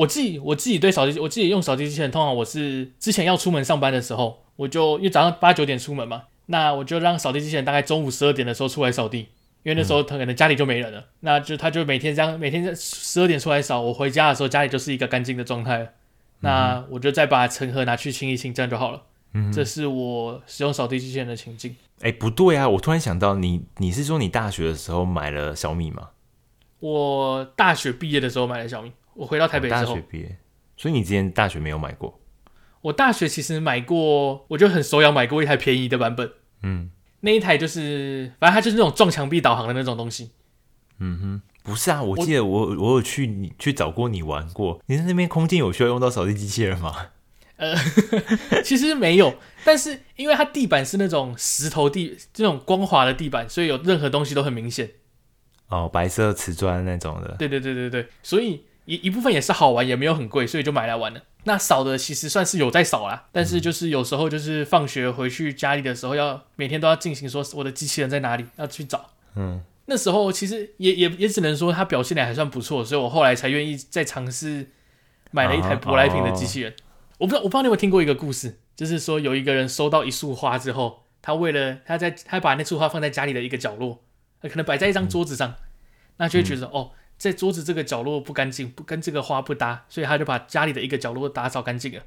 [0.00, 6.22] 我自己我自己对扫地，我自己用扫地机器人，通常我是之前要出门上班的时候，我就因为早上八九点出门嘛。
[6.46, 9.18] 那我就让扫地机器人大概中午十二点的时候出来扫地，
[9.62, 11.00] 因为那时候他可能家里就没人了。
[11.00, 15.92] 嗯、那就他就每天这样，每天在十二点出来扫，我回家的时候家里就是一个干净的状态
[16.40, 19.02] 那我就再把尘盒拿去清一清，这样就好了。
[19.34, 21.76] 嗯，这是我使用扫地机器人的情境。
[22.00, 22.66] 哎、欸，不对啊！
[22.66, 26.08] 我突然想到你，你你是说你大学的时候买了小米吗？
[26.78, 28.90] 我大学毕业的时候买了小米。
[29.14, 30.38] 我回到台北之后，大学毕业，
[30.76, 32.20] 所以你之前大学没有买过？
[32.82, 36.32] 我大学其实买过，我就很手痒买过一台便宜的版本。
[36.62, 40.30] 嗯，那一台就是，反正它就是那种撞墙壁导航的那种东西。
[40.98, 44.80] 嗯哼，不是啊，我记得我我，我有去你去找过你玩过。
[44.86, 46.94] 你在那边空间有需要用到扫地机器人吗？
[47.56, 47.74] 呃，
[48.64, 54.90] 其实没有，但是因为它地板是那种石头地，这种光滑的地板，所以有任何东西都很明显。
[55.68, 57.36] 哦，白色瓷砖那种的。
[57.38, 61.22] 对对对对对，所以一一部分也是好玩，也没有很贵，所以就买来玩了。
[61.44, 69.10] 那扫的其实算是有在扫啦，但是就是有时候就是放学回去家里的时候，要每天都要进行说我的机器人在哪里，要去找。
[69.36, 74.68] 嗯，那时候其实也也也只能说它表现的还算不错，所以我后来才愿意再尝试
[75.30, 76.74] 买了一台舶来品的机器人。
[77.16, 84.02] 我不知道我不知道你有没有听过一个故事，就是说有一个人收到一束花之后，他为了他在他把那束花放在家里的一个角落，
[84.42, 85.54] 可能摆在一张桌子上，
[86.18, 86.90] 那就会觉得哦。
[87.20, 92.02] 在桌子这个角落不干净，不跟这个花不搭，所以他就把家里的一个角落打扫干净了。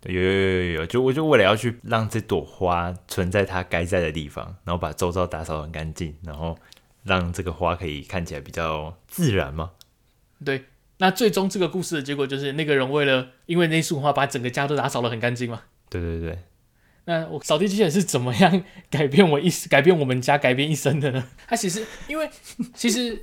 [0.00, 6.56] 对，有有有有有，就我就为了要去让这朵花存在它该在的地方，然后把周遭打扫很干净，然后
[7.02, 9.72] 让这个花可以看起来比较自然嘛。
[10.42, 10.64] 对，
[10.96, 15.64] 那最终这个故事的结果就是那个人为了因为那束花把整个家都打扫得很干净嘛。
[15.90, 16.38] 对对对。
[17.04, 21.28] 那我扫地机器人是怎么样改变我一改变我们家改变一生的呢？
[21.46, 22.30] 他其实因为
[22.74, 23.22] 其实。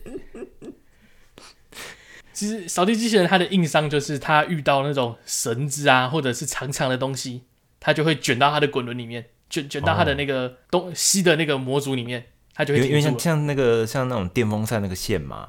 [2.34, 7.44] 其实扫地机器人它的硬伤就是它遇到那种绳子啊，或者是长长的东西，
[7.80, 15.48] 它就会卷到它的滚轮里面，卷卷到它的那个东西的那个模组里面，它就会因为像像那个像那种电风扇那个线嘛，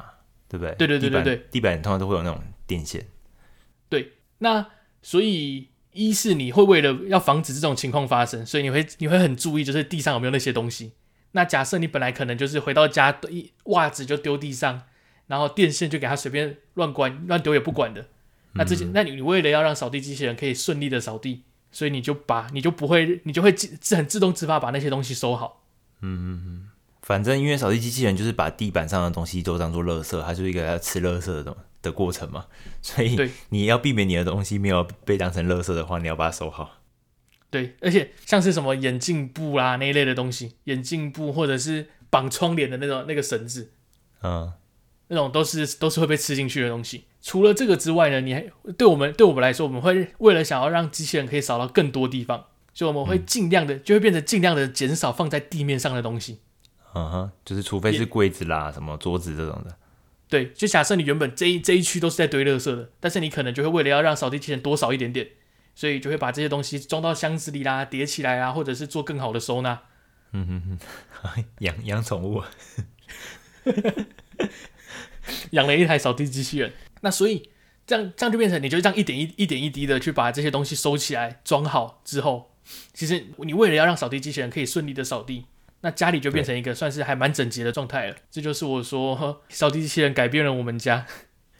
[0.48, 0.74] 对不对？
[0.74, 3.06] 对对对对对，地板通常都会有那种电线。
[3.88, 4.66] 对，那
[5.02, 10.92] 所以一是你会为了要防止这种情况发生，所以你会你会很注意，就是地上有没有那些东西。
[11.32, 14.82] 那假设你本来可能就是回到家，一袜子就丢地上。
[15.32, 18.06] 然后电线就给它随便乱关乱丢也不管的，
[18.52, 25.64] 那这些，那你你为了要让扫地机器人可以顺利的扫地，所以你就把你就不会你就会自很自动自发把那些东西收好。
[26.02, 26.68] 嗯嗯嗯，
[27.00, 32.44] 反正因为扫地机器人就是把地板上的东西都当做垃圾，它就是一个要吃垃圾的的过程嘛，
[32.82, 33.16] 所以
[33.48, 36.78] 你要避免你的东西没有被当成垃圾的话，你要把它收好。
[37.48, 43.72] 对，而且像是什么眼镜布啦那一类的东西，眼镜布或者是绑窗帘的那种那个绳子，
[44.22, 44.52] 嗯。
[45.08, 47.04] 那种都是都是会被吃进去的东西。
[47.20, 48.44] 除了这个之外呢，你还
[48.76, 56.40] 对我们对我们来说，我们会为了想要让机器人可以扫到更多地方，所以我们会尽量的、嗯、就会变成尽量的减少放在地面上的东西。
[56.94, 59.76] 嗯哼，就是除非是柜子啦、什么桌子这种的。
[60.28, 65.28] 对，就假设你原本这一这一区都是在堆垃圾的，但是你可能就会为了要让扫地机器人多扫一点点，
[65.74, 69.82] 所以就会把这些东西装到箱子里啦，叠起来啊，或者是做更好的收纳。
[70.32, 70.78] 嗯哼
[71.22, 72.42] 哼， 养养宠物。
[75.52, 76.72] 养了一台扫地机器人。
[77.00, 77.48] 那所以
[77.86, 82.52] 这样这样就变成，你就这样一点一一点一滴的去把这些东西收起来装好之后，
[82.94, 85.46] 其实你为了要让扫地机器人可以顺利的扫地，
[85.80, 88.16] 那家里就变成一个算是还蛮整洁的状态了。
[88.30, 91.06] 这就是我说扫地机器人改变了我们家。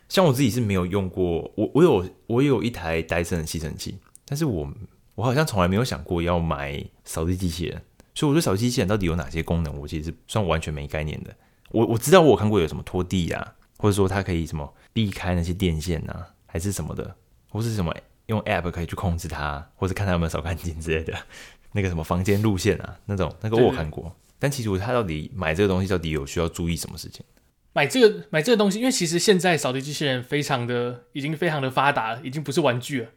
[0.08, 4.72] 像 我自己是没有用过，我我有我有一台戴森的吸尘器，但是我
[5.16, 7.82] 我好像从来没有想过要买扫地机器人。
[8.14, 11.34] 所以我对扫地机器人到底有哪些功能，我其实算完全没概念的。
[11.70, 17.16] 我我知道我有看过有什么拖地啊，或者说它可以什么避开那些电线啊，还是什么的，
[17.50, 17.92] 或是什么
[18.26, 21.12] 用 App 可以去控制它，或者看它有没有扫干净之类的。
[21.74, 24.14] 那个什么房间路线啊，那种那个我看过。
[24.38, 27.24] 但其实我它到底买这个东西到底有需要注意什么事情？
[27.72, 33.08] 买这个买这个东西，因为其实现在扫地机器人非常的已经非常的发达了，已经不是玩具了，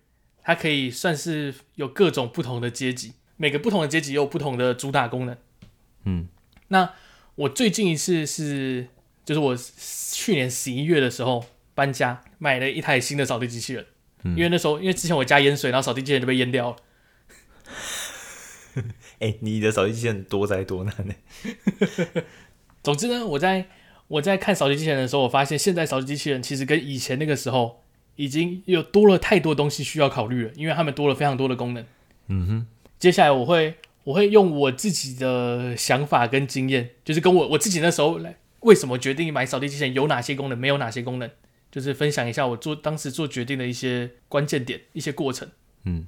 [0.42, 3.14] 它可以算是有各种不同的阶级。
[3.38, 5.38] 每个不同的阶级也有不同的主打功能。
[6.06, 6.28] 嗯，
[6.70, 6.90] 那
[7.36, 8.88] 我最近一次是，
[9.26, 9.58] 就是我
[10.12, 13.86] 去年十一月的时候搬家，买了一台新的扫地机器人。
[14.24, 16.76] 嗯，因为那时候因为之前我家淹水，然后扫地机器人就被淹掉了。
[19.20, 21.14] 哎、欸，你的扫地机器人多灾多难呢？
[22.84, 23.66] 总之呢，我在
[24.08, 27.82] 我在看扫地机器人的时候，我发现现在扫地机器人其实跟以前那个时候
[28.16, 31.86] 已经有多了太多东西需要考虑了，因为他们多了非常多的功能。
[32.28, 32.68] 嗯哼。
[32.98, 41.30] 接下来我会我会用我自己的想法跟经验，就是跟我我自己那时候来为什么决定买扫地机器人，有哪些功能，没有哪些功能，
[41.72, 45.48] 就是分享一下我做当时做决定的一些关键点、一些过程。
[45.84, 46.08] 嗯，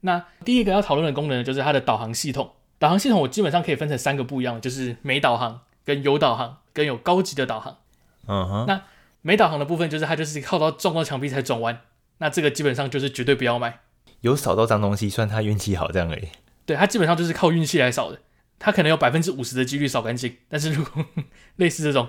[0.00, 2.52] 那第一个要讨论的功能就是它的导航系统。
[2.78, 7.78] 导航系统我基本上可以分成三个不一样的，就是没导航、跟有导航、跟有高级的导航。
[8.26, 8.66] 嗯哼。
[8.66, 8.82] 那
[9.22, 11.80] 没导航的部分就是它就是靠到撞到墙壁才转弯，
[12.18, 13.80] 那这个基本上就是绝对不要买。
[14.20, 16.28] 有扫到脏东西，算他运气好这样而已。
[16.66, 18.20] 对，他基本上就是靠运气来扫的，
[18.64, 20.38] 他可能有百分之五十的几率扫干净。
[20.48, 21.04] 但是如果
[21.56, 22.08] 类似这种，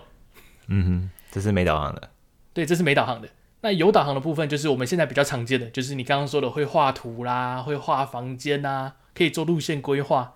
[0.67, 2.11] 嗯哼，这是没导航的。
[2.53, 3.27] 对，这是没导航的。
[3.61, 10.35] 那有导航的部分，就是我们现在比较常见的，就是你刚刚说的会画图啦，会画房间呐、啊，可以做路线规划，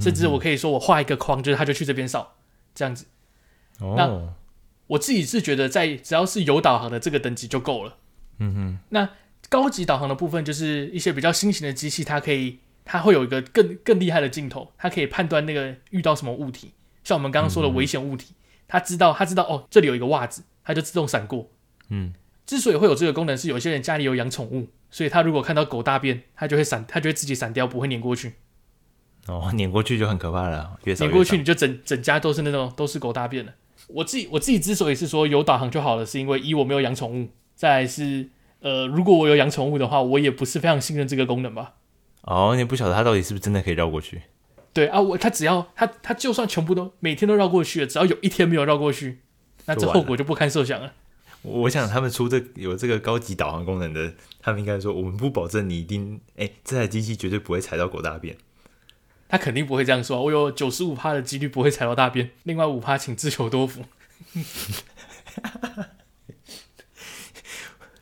[0.00, 2.34] 甚至我可以说我画一个框，就是他就去这边扫，
[2.74, 3.06] 这样子。
[3.78, 3.94] 哦。
[3.96, 4.34] 那
[4.88, 7.96] 我自己是觉得，在只要是有导航的这个等级就够了。
[8.38, 8.78] 嗯哼。
[8.88, 9.08] 那。
[9.48, 12.60] 高级导航的部分就是一些比较新型的机器，它可以，
[12.92, 16.72] 它会有一个更更厉害的镜头，它可以判断那个遇到什么物体，
[17.04, 18.34] 像我们刚刚说的危险物体，
[18.66, 21.48] 它知道，它知道哦，这里有一个袜子，它就自动闪过。
[21.90, 22.12] 嗯，
[22.44, 28.34] 之所以会有这个功能，是有些人家里有养宠物，所以他如果看到狗大便，他就会闪，他就会自己闪掉，不会碾过去。
[29.28, 33.54] 哦，碾过去就很可怕了，越越碾过去你就整整家都是那种都是狗大便了。
[33.86, 38.30] 我自己我自己之所以是说有导航就好了，是因为一我没有养宠物，再来是。
[38.62, 41.76] 呃，如果我有养宠物的话，我也不是非常信任这个功能吧。
[42.22, 44.22] 哦，你不晓得他到底是不是真的可以绕过去？
[44.72, 49.20] 对啊，我他只要他他就算全部都每天都绕过去了，只要有一天没有绕过去，
[49.66, 50.92] 那这后果就不堪设想了。
[51.42, 58.36] 我想他们出这有这个高级导航功能的，他们应该说我们不保证你一定哎，这台机器绝对不会踩到狗大便。
[59.28, 63.84] 他肯定不会这样说，我有九十五趴的几率不会踩到大便，另外五趴请自求多福。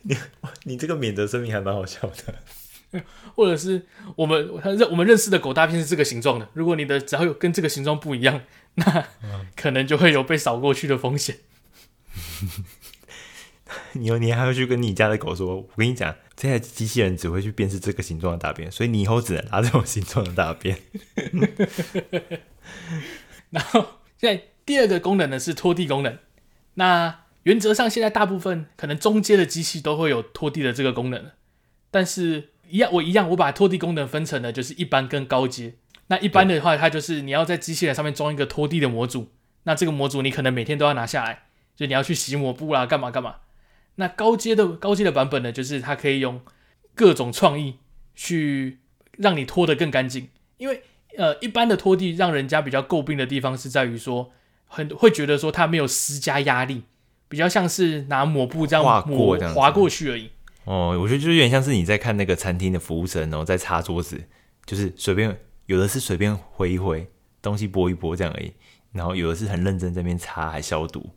[0.03, 0.17] 你
[0.65, 2.35] 你这个免责声明还蛮好笑的，
[3.35, 8.43] 或者是我们他认我们认识的狗大便是这个形状的，如果你的只要有跟这个形状不一样，
[8.75, 9.07] 那
[9.57, 11.39] 可能就会有被扫过去的风险。
[13.93, 20.79] 你 你还会去跟你家的狗说，我跟你讲，这台机器人只会去辨识这个形状的大便，所以你以后只能拿这种形状的大便。
[23.51, 26.19] 然后现在第二个功能呢是拖地功能，
[26.75, 27.21] 那。
[27.45, 31.31] 原则上，现在大部分可能中阶的机器都会有拖地的这个功能，
[31.91, 35.75] 但是一样，我一样，我把拖地功能分成了就是一般跟高阶。
[36.09, 39.31] 那一般的话，它就是你要在机器人上面装一个拖地的模组，
[39.65, 41.45] 那这个模组你可能每天都要拿下来，
[41.77, 43.37] 就你要去洗抹布啦，干嘛干嘛。
[43.97, 46.41] 那高阶的高阶的版本呢，就是它可以用
[46.95, 47.79] 各种创意
[48.15, 48.79] 去
[49.19, 50.83] 让你拖得更干净，因为
[51.17, 54.31] 呃，一般的拖地让人家比较诟病的地方是在于说，
[54.67, 56.85] 很会觉得说它没有施加压力。
[57.31, 60.31] 比较像是拿抹布这样划过这样划过去而已。
[60.69, 64.23] 哦，我觉得就是有点像是你在看那个餐厅的服务生，然后在擦桌子，
[64.67, 67.09] 就是随便有的是随便挥一挥
[67.41, 68.53] 东西拨一拨这样而已，
[68.93, 71.15] 然后有的是很认真在那边擦还消毒。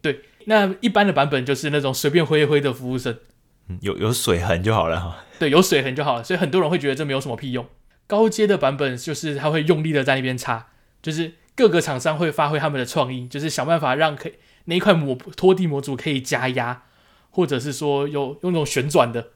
[0.00, 3.18] 对，那一般的版本就是那种随便挥一挥的服务生，
[3.66, 5.24] 嗯，有有水痕就好了哈。
[5.40, 7.66] 对，有水痕就好了，所以很多人会觉得这没有什么屁用。
[8.06, 10.68] 高阶的版本就是他会用力的在那边擦，
[11.02, 14.34] 就是各个厂商会发挥他们的创意，就是想办法让可以。
[14.66, 16.84] 那一块抹拖地模组可以加压，
[17.30, 19.30] 或者是说有用那种旋转的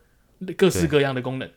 [0.57, 1.51] 各式各样的功能。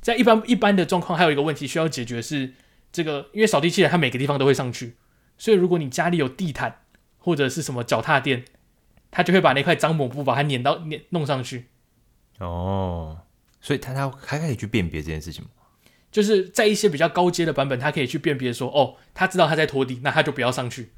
[0.00, 2.52] 在一般一般的状况，还有一个问题需要解决是
[2.92, 4.96] 这个，因为扫地机器人它每个地方都会上去，
[5.38, 6.80] 所以如果你家里有地毯
[7.18, 8.44] 或者是什么脚踏垫，
[9.10, 11.68] 它就会把那块脏抹布把它粘到粘弄上去。
[12.38, 13.18] 哦，
[13.60, 15.50] 所以它它还可以去辨别这件事情吗？
[16.12, 20.92] 就是在一些比较高阶的版本，它可以去辨别说，哦，它知道它在拖地，那它就不要上去。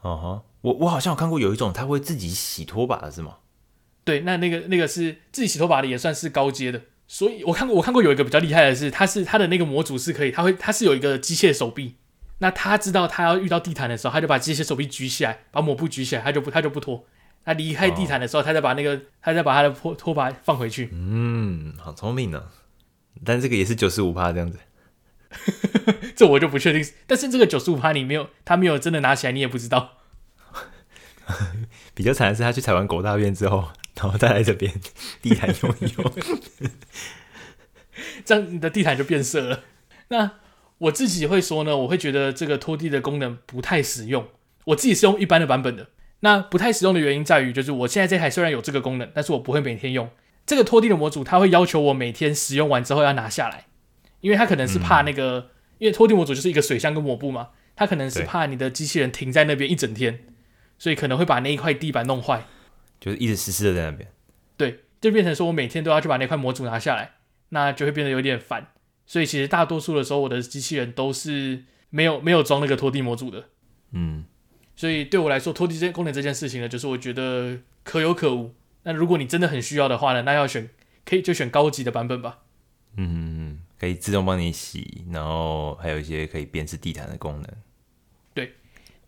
[0.00, 3.36] 哦哈，我我好像有看过有一种，它会自己洗拖把的是吗？
[4.04, 6.82] 对，那那个那个是自己洗拖把的，也算是高阶的。
[7.06, 11.96] 所以我看过，我看过有一个比较厉害的是，他是他的那个模组是可以，他会他是有一个机械手臂。
[12.38, 17.06] 那他知道他要遇到地毯的时候，他就把机械手臂举起来，把抹布举起来，他就不他就不拖。
[17.44, 20.88] 他离开地毯的时候，他再把那个他再把他的拖拖把放回去。
[20.92, 22.44] 嗯，好聪明呢。
[23.24, 24.58] 但这个也是九十五趴这样子，
[26.16, 26.84] 这我就不确定。
[27.06, 29.98] 但是这个九十五趴你没有，他没有真的拿起来，你也不知道。
[31.94, 34.72] 比较惨的是，他去踩完狗大便之后，然后再来这边
[35.20, 36.12] 地毯用一用，
[38.24, 39.64] 这样你的地毯就变色了。
[40.08, 40.32] 那。
[40.82, 44.26] 我自己会说呢，我会觉得这个拖地的功能不太实用。
[44.64, 45.86] 我自己是用一般的版本的。
[46.20, 50.10] 那不太实用的原因在于，就是我现在这台虽然有这个功能，但是我不会每天用。
[50.44, 53.66] 这个拖地的模组，它会要求我每天使用完之后要拿下来，
[54.22, 60.24] 因为它可能是怕那个，嗯、因为拖地模组就是一个水箱跟抹布嘛，它可能是怕你的机器人停在那边一整天，
[60.82, 62.44] 所以可能会把那一块地板弄坏，
[62.98, 64.10] 就是一直湿湿的在那边。
[64.56, 67.12] 对，就变成说我每天都要去把那块模组拿下来，
[67.50, 68.72] 那就会变得有点烦。
[69.06, 73.44] 所以其实大多数的时候，我的机器人都是没有没有装那个拖地模组的。
[73.92, 74.24] 嗯，
[74.74, 78.52] 所以对我来说，拖地这功能这件事情呢，就是我觉得可有可无。
[78.82, 80.68] 那如果你真的很需要的话呢，那要选
[81.04, 82.40] 可以就选高级的版本吧。
[82.96, 87.46] 嗯，可以自动帮你洗，然后还有一些可以编织地毯的功能。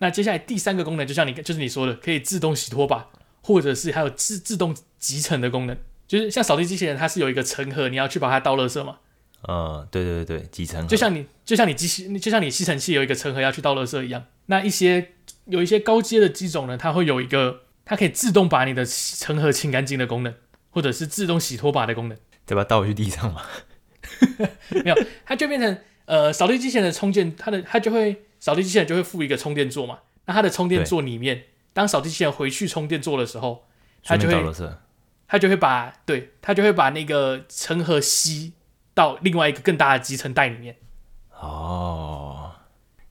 [0.04, 3.08] 对，那接下来第三个功能，就像你就是你说的，可以自动洗拖把，
[3.40, 5.74] 或者是还有自自动集成的功能，
[6.06, 8.98] 就是像扫地机器人，它是有一个尘盒，你要去把它倒垃圾嘛。
[9.48, 14.24] 嗯，对对对对，集成就像你就像你机器就像你吸尘器有一个尘盒要去倒垃圾一样。
[14.46, 15.12] 那一些
[15.46, 20.34] 有一些高阶的机种呢，它会有一个它可以自动把你的尘盒清干净的功能，
[20.70, 22.18] 或者是自动洗拖把的功能。
[22.46, 23.42] 再把它倒回去地上嘛？
[24.68, 30.00] 没有，它就变成呃扫地机器人的充电，它的它就会扫地机器人就会附一个充电座嘛。
[30.26, 33.64] 那它的充电座里面，当扫地机器人回去充电座的时候，
[34.02, 34.34] 它就会
[35.26, 38.52] 它就会把对它就会把那个尘盒吸。
[38.92, 40.76] 到另外一个更大的集成袋里面。
[41.40, 42.52] 哦，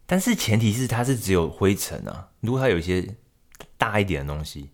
[0.06, 2.30] 但是前提是它是只有灰尘啊。
[2.40, 3.16] 如果它有一些
[3.78, 4.70] 大一点的东西，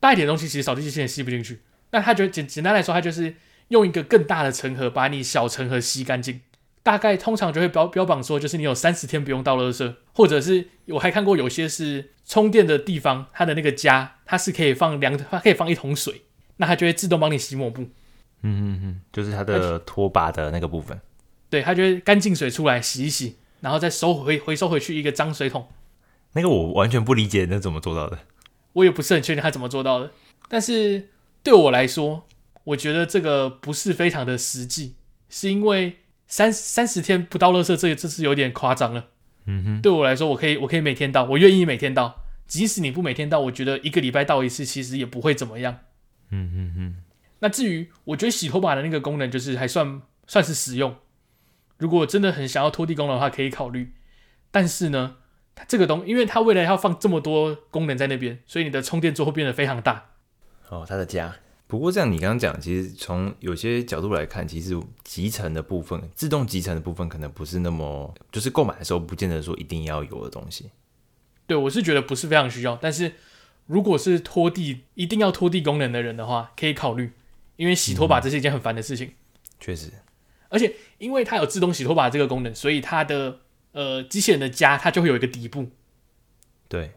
[0.00, 1.62] 大一点的东西其实扫地机器人吸不进去。
[1.92, 3.36] 那它就简简单来说，它就是
[3.68, 6.40] 用一个更大的尘盒把你小尘盒吸干净。
[6.88, 16.22] 大概通常就会标标榜说，就是你有三十天不用倒垃圾，或者是我还看过有些是充电的地方，它的那个家它是可以放两，它可以放一桶水，
[16.56, 17.82] 那它就会自动帮你洗抹布。
[17.82, 17.90] 嗯
[18.40, 20.98] 嗯嗯，就是它的拖把的那个部分，
[21.50, 25.68] 对，它就会干净水出来洗一洗，然后再收回回收回去一个脏水桶。
[26.32, 28.20] 那个我完全不理解那怎么做到的，
[28.72, 30.10] 我也不是很确定他怎么做到的。
[30.48, 31.10] 但是
[31.42, 32.26] 对我来说，
[32.64, 34.94] 我觉得这个不是非常的实际，
[35.28, 39.08] 是因为三三十天不到垃圾，这这是有点夸张了。
[39.46, 45.78] 嗯哼，对我来说，我可以我可以每天倒，我愿意每天倒，即使你不每天倒，我觉得一个礼拜倒一次，其实也不会怎么样。
[46.30, 47.02] 嗯哼哼。
[47.40, 50.94] 那至于我觉得洗拖把的那个功能，就是还算算是实用。
[51.78, 53.94] 如果真的很想要拖地功能的话，可以考虑。
[54.50, 55.16] 但是呢，
[55.54, 60.10] 它这个东，因为它未来要放这么多功能在那边，所以你的充电座会变得非常大。
[60.68, 61.36] 哦，它的家。
[61.68, 70.70] 不过这样你刚刚讲，其实从有些角度来看，其实集成的部分，自动集成的部分，可能不是那么，就是购买的时候不见得说一定要有的东西。
[71.46, 72.76] 对，我是觉得不是非常需要。
[72.76, 73.12] 但是
[73.66, 77.12] 如果是拖地一定要拖地功能的人的话，可以考虑。
[77.56, 79.14] 因为洗拖把这是一件很烦的事情，
[79.58, 79.90] 确实，
[80.48, 83.40] 而且因为它有自动洗拖把这个功能，所以它的
[83.72, 85.68] 呃机器人的家它就会有一个底部，
[86.68, 86.92] 对，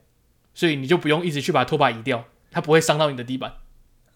[0.53, 3.55] 所以你就不用一直去把拖把移掉，它不会伤到你的地板。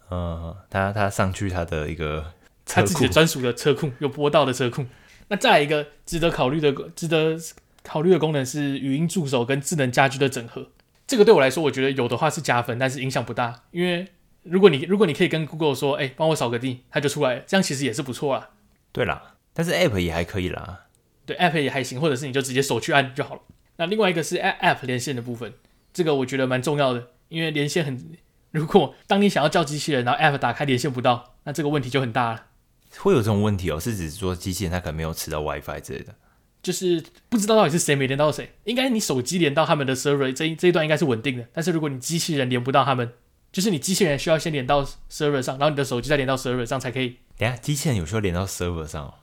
[0.09, 2.33] 嗯，他他上去他的一个
[2.65, 4.85] 他自己的专属的车库，有坡道的车库。
[5.27, 7.37] 那再一个值得考虑的、值得
[7.83, 10.69] 考虑的功能是语音助手跟智能家居的整合。
[11.07, 14.07] 这个对我来说，我觉得有的话是加分，但是影响不大，因为。
[14.47, 18.51] 如果你如果你可以跟 Google 说，哎、帮我扫个地，它就出来了，这样其实也是不错啊。
[18.91, 20.81] 对啦，但是 App 也还可以啦。
[21.25, 23.41] 对，App 也还行，或者是你就直接手去按就好了。
[23.77, 25.51] 那另外一个是 App 连线的部分，
[25.91, 27.97] 这个我觉得蛮重要的，因为连线很，
[28.55, 32.45] 如果当你想要叫机器人，然后 App 打开连线不到，那这个问题就很大了。
[32.97, 33.79] 会有这种问题哦？
[33.79, 36.15] 是指说机器人它可能没有吃到 WiFi 之类的，
[36.63, 38.53] 就是不知道到底是谁没连到谁。
[38.63, 43.11] 应该你手机连到他们的 server 这一这一段应该是稳定的，但是如果你机器人连不到他们。
[43.51, 47.15] 就是你机器人需要先连到 server 上，然后你的手机再连到 server 上才可以。
[47.37, 49.13] 等下，机器人有时候连到 server 上哦？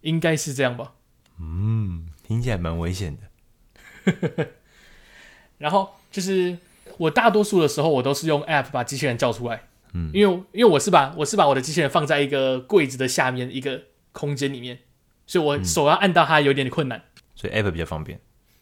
[0.00, 0.94] 应该是这样吧？
[1.38, 4.46] 嗯，听起来蛮危险的。
[5.58, 6.56] 然后就是
[6.98, 9.62] 我大多数的时候我都是用 App 把机器人叫出来，
[9.94, 13.82] 嗯，因为因为我是把我是把我的机器人放在一个柜子的下面一个
[14.12, 14.78] 空间里面，
[15.26, 18.20] 所以我手要按到它有点困难，嗯、所以 App 比较方便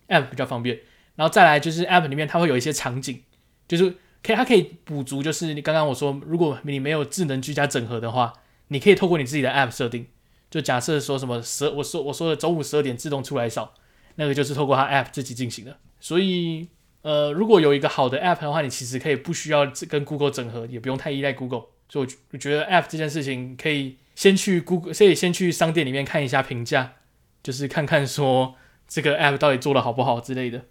[0.09, 0.81] ，App 比较方便，
[1.17, 3.23] 然后再来就是 App 里面它会有一些场景，
[3.69, 8.33] 就是可以它可以补足，就是你刚刚我说，如果你没有智能居家整合的话，
[8.69, 10.07] 你可以透过你自己的 App 设定，
[10.51, 13.75] 就假设说什么十我说我说的中午十二点自动出来扫，
[14.15, 16.69] 那个就是透过它 App 自己进行的，所以。
[17.03, 21.65] 呃，如果有一个好的 App 的话，你其实可以不需要跟 Google 整合，也不用太依赖 Google。
[21.89, 26.95] 所以我觉得 App 这件事情可以先去 Google，可以先去商店里面看一下评价，
[27.43, 28.55] 就是看看说
[28.89, 30.65] 这个 App 到底做的好不好之类的。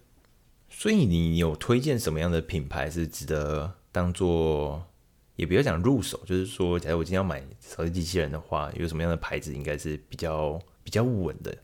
[0.68, 4.86] 所以你有推荐什么样的品牌是值得当做，
[5.36, 11.58] 也不要讲入手，就是说，假如我今天要买扫地机器人的话，有什么样的牌子应该是比较比较稳的？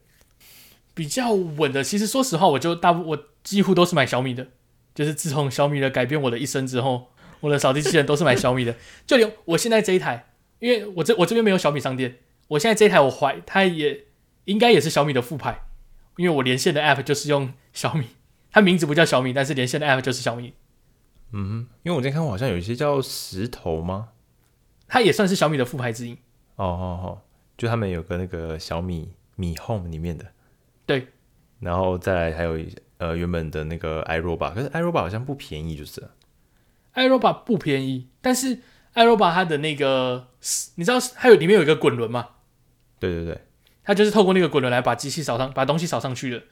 [0.94, 4.48] 比较稳的，其实说实话，我就大部我几乎都是买小米的。
[4.98, 8.74] 就是自从小米的改变我的一生之后，我的扫地机器人都是买小米的。
[9.06, 10.26] 就连我现在这一台，
[10.58, 12.16] 因为我这我这边没有小米商店，
[12.48, 14.06] 我现在这一台我怀它也
[14.46, 15.60] 应该也是小米的副牌，
[16.16, 18.06] 因为我连线的 app 就是用小米，
[18.50, 20.54] 它名字不叫小米，但是连线的 app 就是小米。
[21.30, 24.08] 嗯，因为我今天看过好像有一些叫石头吗？
[24.88, 26.14] 它也算是小米的副牌之一。
[26.56, 27.22] 哦哦哦，
[27.56, 30.26] 就他们有个那个小米米 Home 里面的。
[30.84, 31.06] 对，
[31.60, 32.76] 然后再来还有一些。
[32.98, 36.02] 呃，原本的那个 iRobot，可是 iRobot 好像不便宜，就是
[36.94, 38.58] iRobot 不便宜，但是
[38.94, 40.28] iRobot 它的那个，
[40.74, 42.30] 你知道它有里面有一个滚轮吗？
[42.98, 43.40] 对对对，
[43.84, 46.42] 它就是透过那个滚轮来把机器扫上，把东西扫上去的。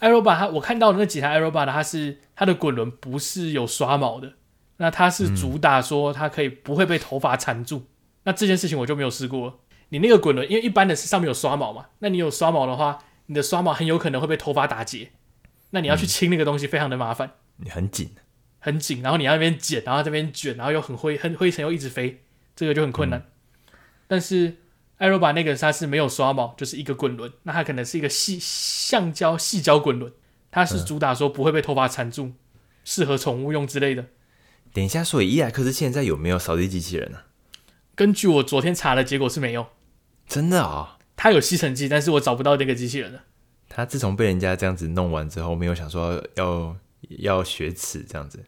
[0.00, 4.32] iRobot 它我看到的那几台 iRobot 它是它的滚轮不是有刷毛的，
[4.78, 7.86] 那它是主打说它可以不会被头发缠住，嗯、
[8.24, 9.60] 那这件事情我就没有试过。
[9.90, 15.12] 你那个滚轮，因为一般的是上面有刷毛嘛，那你有刷毛的话，你的刷毛很有可能会被头发打结。
[15.70, 17.32] 那你要去清那个东西，非常的麻烦。
[17.56, 18.10] 你、嗯、很紧，
[18.58, 22.22] 很紧，然后你要那边剪，然后这边卷，然后又很灰，很灰尘又一直飞，
[22.54, 23.20] 这个就很困难。
[23.20, 23.72] 嗯、
[24.06, 24.56] 但是
[24.98, 30.12] iRobot 那个它是没有刷毛，就是一个滚轮，那它可能是一个细橡胶细胶滚轮，
[30.50, 32.32] 它是主打说不会被头发缠住，
[32.84, 34.06] 适、嗯、合宠物用之类的。
[34.72, 37.24] 等一下，所以伊莱克斯现在有没有扫地机器人呢、啊？
[37.94, 39.68] 根据我昨天查的结果是没有。
[40.26, 41.04] 真的啊、哦？
[41.14, 43.24] 它有吸尘器，但是我找不到那个机器人了。
[43.68, 46.76] 他自从被人家这样子弄完之后，没有想说要
[47.18, 48.44] 要学齿这样子。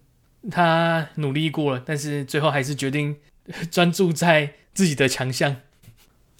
[0.50, 3.16] 他努力过了，但是最后还是决定
[3.70, 5.56] 专注在自己的强项。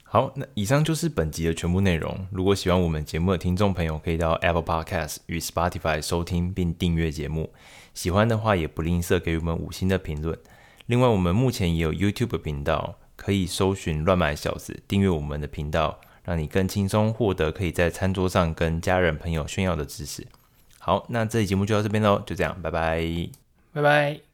[0.05, 2.27] 好，那以上就是本集的全部内容。
[2.31, 7.53] 如果喜欢我们节目的听众朋友，可以到 Apple Podcast 与 Spotify 收听并订阅节目。
[7.93, 10.39] 喜欢的话，也不吝啬给我们五星的评论。
[10.87, 16.01] 另外，我们目前也有 YouTube 频道，可以搜寻“乱买小子”，订阅我们的频道。
[16.27, 20.27] 让你更轻松获得可以在餐桌上跟家人朋友炫耀的知识。
[20.79, 23.01] 好，那这期节目就到这边喽，就这样，拜拜，
[23.72, 24.26] 拜拜。